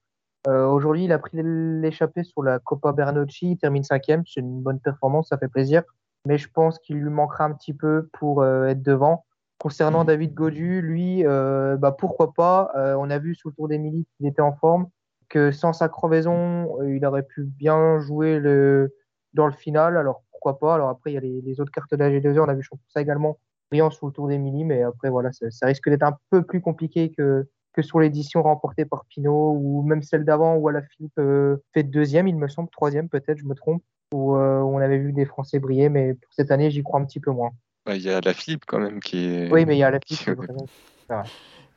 [0.47, 4.61] Euh, Aujourd'hui, il a pris l'échappée sur la Coppa Bernocchi, il termine cinquième, c'est une
[4.61, 5.83] bonne performance, ça fait plaisir.
[6.25, 9.25] Mais je pense qu'il lui manquera un petit peu pour euh, être devant.
[9.59, 12.71] Concernant David Godu, lui, euh, bah, pourquoi pas.
[12.97, 14.87] On a vu sur le Tour d'Émilie qu'il était en forme,
[15.29, 18.93] que sans sa crevaison, il aurait pu bien jouer le,
[19.33, 19.97] dans le final.
[19.97, 20.75] Alors pourquoi pas.
[20.75, 22.67] Alors après, il y a les, les autres cartes de la G2E, on a vu
[22.89, 23.39] ça également
[23.71, 26.61] brillant sur le Tour d'Émilie, mais après, voilà, ça, ça risque d'être un peu plus
[26.61, 31.57] compliqué que, que sur l'édition remportée par Pinot ou même celle d'avant où Alaphilippe euh,
[31.73, 35.11] fait deuxième, il me semble, troisième peut-être, je me trompe, où euh, on avait vu
[35.11, 37.51] des Français briller, mais pour cette année, j'y crois un petit peu moins.
[37.85, 39.51] Bah, Il y a la Philippe quand même qui est.
[39.51, 40.65] Oui, mais il y a Alaphilippe, qui- vraiment-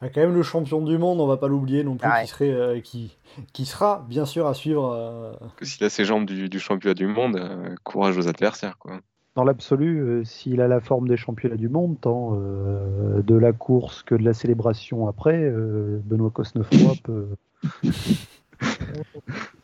[0.00, 2.22] a quand même le champion du monde, on va pas l'oublier non plus, Ouais.
[2.22, 3.18] qui, serait, euh, qui,
[3.52, 4.92] qui sera bien sûr à suivre.
[4.94, 8.78] euh, que S'il a ses jambes du, du championnat du monde, euh, courage aux adversaires.
[8.78, 9.00] Quoi.
[9.38, 13.52] Dans l'absolu, euh, s'il a la forme des championnats du monde, tant euh, de la
[13.52, 17.26] course que de la célébration après, euh, Benoît Cosnefroy peut,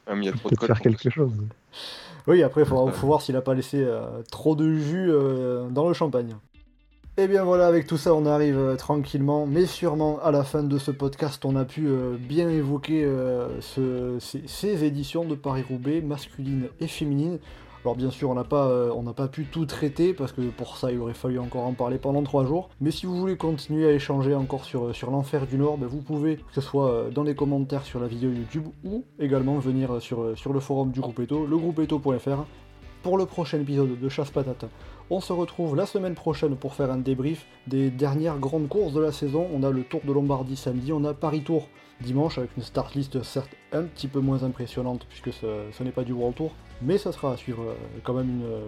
[0.07, 1.33] Ah, mais il y a trop peut de codes faire quelque chose.
[2.29, 5.69] Oui, après, il faut, faut voir s'il a pas laissé euh, trop de jus euh,
[5.71, 6.37] dans le champagne.
[7.17, 10.63] Et bien voilà, avec tout ça, on arrive euh, tranquillement, mais sûrement à la fin
[10.63, 15.35] de ce podcast, on a pu euh, bien évoquer euh, ce- ces, ces éditions de
[15.35, 17.39] Paris-Roubaix, masculines et féminines.
[17.85, 20.41] Alors bien sûr, on n'a pas, euh, on n'a pas pu tout traiter, parce que
[20.41, 22.71] pour ça, il aurait fallu encore en parler pendant trois jours.
[22.81, 26.01] Mais si vous voulez continuer à échanger encore sur, sur l'enfer du Nord, ben, vous
[26.01, 30.01] pouvez, que ce soit euh, dans les commentaires sur la vidéo YouTube, ou également venir
[30.01, 32.47] sur, euh, sur le forum du groupe Eto, legroupeeto.fr,
[33.03, 34.65] pour le prochain épisode de Chasse Patate.
[35.11, 39.01] On se retrouve la semaine prochaine pour faire un débrief des dernières grandes courses de
[39.03, 39.47] la saison.
[39.53, 41.69] On a le Tour de Lombardie samedi, on a Paris Tour
[42.01, 46.05] dimanche avec une start list certes un petit peu moins impressionnante puisque ce, n'est pas
[46.05, 48.59] du World Tour, mais ça sera à suivre euh, quand même une,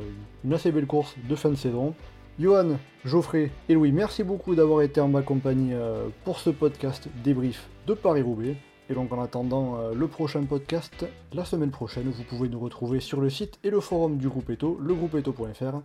[0.45, 1.95] une assez belle course de fin de saison.
[2.39, 7.09] Johan, Geoffrey et Louis, merci beaucoup d'avoir été en ma compagnie euh, pour ce podcast
[7.24, 8.57] débrief de Paris-Roubaix.
[8.91, 13.01] Et donc en attendant euh, le prochain podcast, la semaine prochaine, vous pouvez nous retrouver
[13.01, 15.81] sur le site et le forum du groupe Eto, legroupeeto.fr,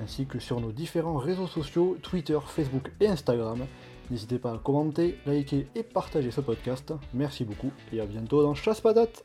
[0.00, 3.66] ainsi que sur nos différents réseaux sociaux, Twitter, Facebook et Instagram.
[4.10, 6.92] N'hésitez pas à commenter, liker et partager ce podcast.
[7.14, 9.24] Merci beaucoup et à bientôt dans Chasse Patate